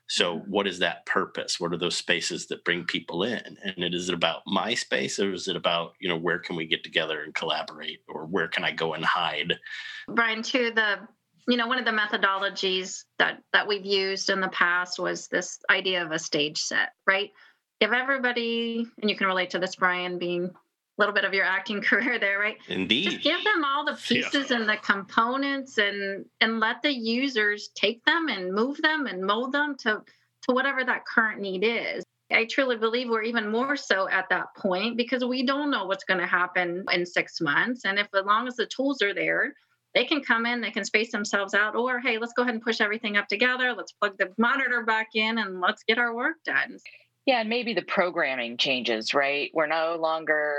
So, 0.08 0.38
mm-hmm. 0.38 0.49
what 0.49 0.67
is 0.67 0.80
that 0.80 1.06
purpose? 1.06 1.60
What 1.60 1.73
are 1.73 1.77
those 1.77 1.97
spaces 1.97 2.47
that 2.47 2.63
bring 2.63 2.86
people 2.86 3.23
in? 3.23 3.58
And 3.63 3.84
it, 3.84 3.93
is 3.93 4.08
it 4.08 4.15
about 4.15 4.43
my 4.47 4.73
space, 4.73 5.19
or 5.19 5.34
is 5.34 5.49
it 5.49 5.58
about 5.58 5.95
you 5.99 6.08
know 6.08 6.17
where 6.17 6.39
can 6.39 6.56
we 6.56 6.65
get 6.65 6.84
together 6.84 7.23
and 7.23 7.36
collaborate, 7.36 7.99
or 8.08 8.25
where 8.25 8.47
can 8.47 8.63
I 8.63 8.71
go 8.71 8.93
and 8.93 9.03
hide? 9.03 9.60
Brian, 10.08 10.41
to 10.43 10.71
the 10.71 10.99
you 11.47 11.55
know 11.55 11.67
one 11.67 11.79
of 11.79 11.86
the 11.86 11.91
methodologies 11.91 13.05
that 13.19 13.41
that 13.53 13.67
we've 13.67 13.86
used 13.86 14.29
in 14.29 14.41
the 14.41 14.49
past 14.49 14.99
was 14.99 15.27
this 15.27 15.60
idea 15.69 16.03
of 16.03 16.12
a 16.12 16.19
stage 16.19 16.60
set, 16.60 16.89
right? 17.07 17.31
Give 17.79 17.93
everybody, 17.93 18.86
and 19.01 19.10
you 19.10 19.15
can 19.15 19.27
relate 19.27 19.51
to 19.51 19.60
this, 19.60 19.75
Brian, 19.75 20.17
being 20.17 20.45
a 20.45 20.51
little 20.97 21.13
bit 21.13 21.23
of 21.23 21.33
your 21.33 21.45
acting 21.45 21.81
career 21.83 22.19
there, 22.19 22.39
right? 22.39 22.57
Indeed. 22.67 23.12
Just 23.12 23.23
give 23.23 23.43
them 23.43 23.63
all 23.63 23.86
the 23.86 23.93
pieces 23.93 24.49
yeah. 24.49 24.57
and 24.57 24.69
the 24.69 24.77
components 24.77 25.77
and 25.77 26.26
and 26.41 26.59
let 26.59 26.82
the 26.82 26.93
users 26.93 27.69
take 27.76 28.03
them 28.05 28.28
and 28.28 28.53
move 28.53 28.82
them 28.82 29.05
and 29.05 29.22
mold 29.22 29.53
them 29.53 29.76
to 29.80 30.01
to 30.43 30.53
whatever 30.53 30.84
that 30.84 31.05
current 31.05 31.39
need 31.39 31.63
is. 31.63 32.03
I 32.30 32.45
truly 32.45 32.76
believe 32.76 33.09
we're 33.09 33.24
even 33.24 33.49
more 33.49 33.78
so 33.78 34.09
at 34.09 34.28
that 34.32 34.47
point 34.57 34.97
because 34.97 35.24
we 35.24 35.45
don't 35.45 35.72
know 35.72 35.86
what's 35.86 36.03
going 36.03 36.19
to 36.19 36.28
happen 36.28 36.84
in 36.91 37.05
6 37.05 37.41
months 37.41 37.86
and 37.86 37.97
if 37.97 38.07
as 38.13 38.26
long 38.26 38.49
as 38.49 38.57
the 38.57 38.65
tools 38.65 39.01
are 39.01 39.13
there, 39.13 39.53
they 39.98 40.06
can 40.06 40.22
come 40.22 40.45
in, 40.45 40.62
they 40.62 40.70
can 40.70 40.86
space 40.86 41.12
themselves 41.12 41.56
out 41.56 41.76
or 41.76 42.00
hey, 42.00 42.20
let's 42.20 42.34
go 42.34 42.43
ahead 42.43 42.54
and 42.54 42.64
push 42.64 42.82
everything 42.82 43.18
up 43.18 43.28
together, 43.28 43.74
let's 43.74 43.93
plug 43.93 44.16
the 44.20 44.32
monitor 44.38 44.84
back 44.84 45.08
in 45.16 45.39
and 45.39 45.60
let's 45.60 45.82
get 45.84 45.98
our 45.98 46.16
work 46.16 46.36
done. 46.45 46.78
Yeah, 47.26 47.39
and 47.41 47.50
maybe 47.50 47.74
the 47.74 47.82
programming 47.82 48.58
changes, 48.58 49.16
right? 49.16 49.50
We're 49.56 49.66
no 49.66 49.98
longer 50.00 50.54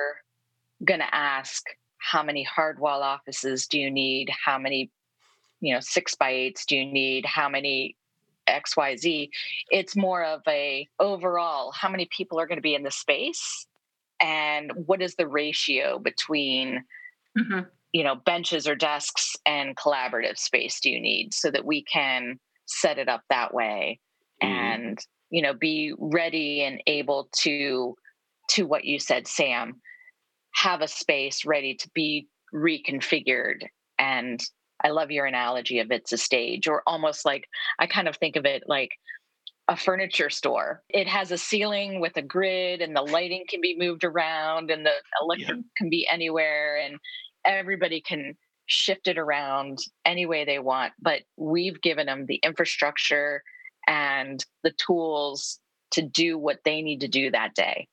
going 0.85 0.99
to 0.99 1.15
ask 1.15 1.63
how 1.99 2.25
many 2.25 2.43
hard 2.43 2.81
wall 2.81 3.01
offices 3.03 3.69
do 3.69 3.79
you 3.79 3.91
need 3.91 4.31
how 4.45 4.59
many 4.59 4.91
you 5.61 5.75
know 5.75 5.81
six 5.81 6.15
by 6.15 6.31
eights 6.31 6.65
do 6.65 6.77
you 6.77 6.87
need 6.87 7.27
how 7.27 7.49
many 7.49 7.97
xyz 8.49 9.29
it's 9.73 9.97
more 9.97 10.23
of 10.23 10.41
a 10.47 10.87
overall 11.01 11.73
how 11.73 11.89
many 11.89 12.09
people 12.17 12.39
are 12.39 12.47
going 12.47 12.57
to 12.57 12.63
be 12.63 12.77
in 12.77 12.85
the 12.85 12.91
space 12.93 13.67
and 14.21 14.71
what 14.87 15.03
is 15.03 15.17
the 15.17 15.27
ratio 15.27 15.99
between 15.99 16.85
mm-hmm. 17.37 17.61
You 17.93 18.05
know 18.05 18.15
benches 18.15 18.67
or 18.67 18.75
desks 18.75 19.35
and 19.47 19.77
collaborative 19.77 20.39
space 20.39 20.81
do 20.81 20.91
you 20.91 21.01
need 21.01 21.33
so 21.33 21.51
that 21.51 21.65
we 21.65 21.83
can 21.85 22.39
set 22.67 22.99
it 22.99 23.09
up 23.09 23.23
that 23.31 23.55
way 23.55 23.99
mm-hmm. 24.43 24.53
and 24.53 24.99
you 25.31 25.43
know 25.43 25.55
be 25.55 25.93
ready 25.99 26.63
and 26.63 26.83
able 26.87 27.29
to 27.33 27.95
to 28.49 28.65
what 28.65 28.85
you 28.85 28.99
said 28.99 29.27
sam 29.27 29.81
have 30.55 30.81
a 30.81 30.89
space 30.89 31.45
ready 31.45 31.75
to 31.75 31.89
be 31.95 32.27
reconfigured 32.55 33.65
and 33.99 34.41
i 34.85 34.89
love 34.89 35.11
your 35.11 35.27
analogy 35.27 35.79
of 35.81 35.91
it's 35.91 36.13
a 36.13 36.19
stage 36.19 36.67
or 36.67 36.83
almost 36.87 37.25
like 37.25 37.47
i 37.79 37.87
kind 37.87 38.09
of 38.09 38.17
think 38.17 38.37
of 38.37 38.45
it 38.45 38.63
like 38.67 38.91
a 39.69 39.77
furniture 39.77 40.31
store. 40.31 40.83
It 40.89 41.07
has 41.07 41.31
a 41.31 41.37
ceiling 41.37 42.01
with 42.01 42.17
a 42.17 42.23
grid, 42.23 42.81
and 42.81 42.97
the 42.97 43.03
lighting 43.03 43.45
can 43.49 43.61
be 43.61 43.77
moved 43.79 44.03
around, 44.03 44.71
and 44.71 44.85
the 44.85 44.95
electric 45.21 45.49
yeah. 45.59 45.63
can 45.77 45.91
be 45.91 46.09
anywhere, 46.11 46.79
and 46.79 46.99
everybody 47.49 48.01
can 48.01 48.37
shift 48.67 49.09
it 49.09 49.19
around 49.19 49.79
any 50.05 50.27
way 50.27 50.45
they 50.45 50.59
want. 50.59 50.93
But 51.01 51.23
we've 51.37 51.81
given 51.81 52.07
them 52.07 52.27
the 52.27 52.37
infrastructure 52.37 53.43
and 53.87 54.45
the 54.63 54.73
tools 54.87 55.59
to 55.93 56.03
do 56.03 56.39
what 56.39 56.59
they 56.65 56.83
need 56.83 57.01
to 57.01 57.09
do 57.09 57.31
that 57.31 57.55
day. 57.55 57.89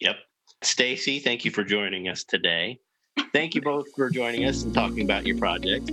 Yep. 0.00 0.16
Stacy, 0.62 1.18
thank 1.18 1.44
you 1.44 1.50
for 1.50 1.64
joining 1.64 2.08
us 2.08 2.24
today. 2.24 2.78
Thank 3.32 3.54
you 3.54 3.62
both 3.62 3.86
for 3.96 4.10
joining 4.10 4.44
us 4.44 4.62
and 4.62 4.74
talking 4.74 5.02
about 5.02 5.26
your 5.26 5.38
project. 5.38 5.90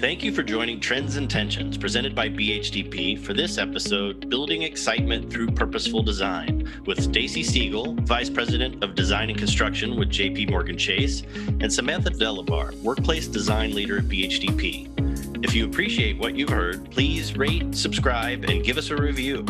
Thank 0.00 0.22
you 0.22 0.30
for 0.30 0.44
joining 0.44 0.78
Trends 0.78 1.16
and 1.16 1.28
Tensions, 1.28 1.76
presented 1.76 2.14
by 2.14 2.28
BHDP, 2.28 3.18
for 3.18 3.34
this 3.34 3.58
episode, 3.58 4.30
Building 4.30 4.62
Excitement 4.62 5.28
Through 5.28 5.48
Purposeful 5.48 6.04
Design, 6.04 6.72
with 6.86 7.02
Stacy 7.02 7.42
Siegel, 7.42 7.96
Vice 8.02 8.30
President 8.30 8.84
of 8.84 8.94
Design 8.94 9.28
and 9.28 9.36
Construction 9.36 9.98
with 9.98 10.08
JP 10.08 10.50
Morgan 10.50 10.78
Chase, 10.78 11.24
and 11.60 11.72
Samantha 11.72 12.10
Delabar, 12.10 12.80
Workplace 12.80 13.26
Design 13.26 13.74
Leader 13.74 13.98
at 13.98 14.04
BHDP. 14.04 15.44
If 15.44 15.52
you 15.52 15.64
appreciate 15.64 16.16
what 16.16 16.36
you've 16.36 16.48
heard, 16.48 16.88
please 16.92 17.36
rate, 17.36 17.74
subscribe, 17.74 18.44
and 18.44 18.62
give 18.62 18.78
us 18.78 18.90
a 18.90 18.96
review. 18.96 19.44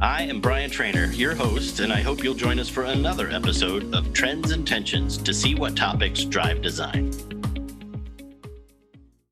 I 0.00 0.22
am 0.22 0.40
Brian 0.40 0.70
Trainer, 0.70 1.06
your 1.12 1.36
host, 1.36 1.78
and 1.78 1.92
I 1.92 2.00
hope 2.00 2.24
you'll 2.24 2.34
join 2.34 2.58
us 2.58 2.68
for 2.68 2.82
another 2.82 3.30
episode 3.30 3.94
of 3.94 4.12
Trends 4.12 4.50
and 4.50 4.66
Tensions 4.66 5.16
to 5.18 5.32
see 5.32 5.54
what 5.54 5.76
topics 5.76 6.24
drive 6.24 6.62
design. 6.62 7.12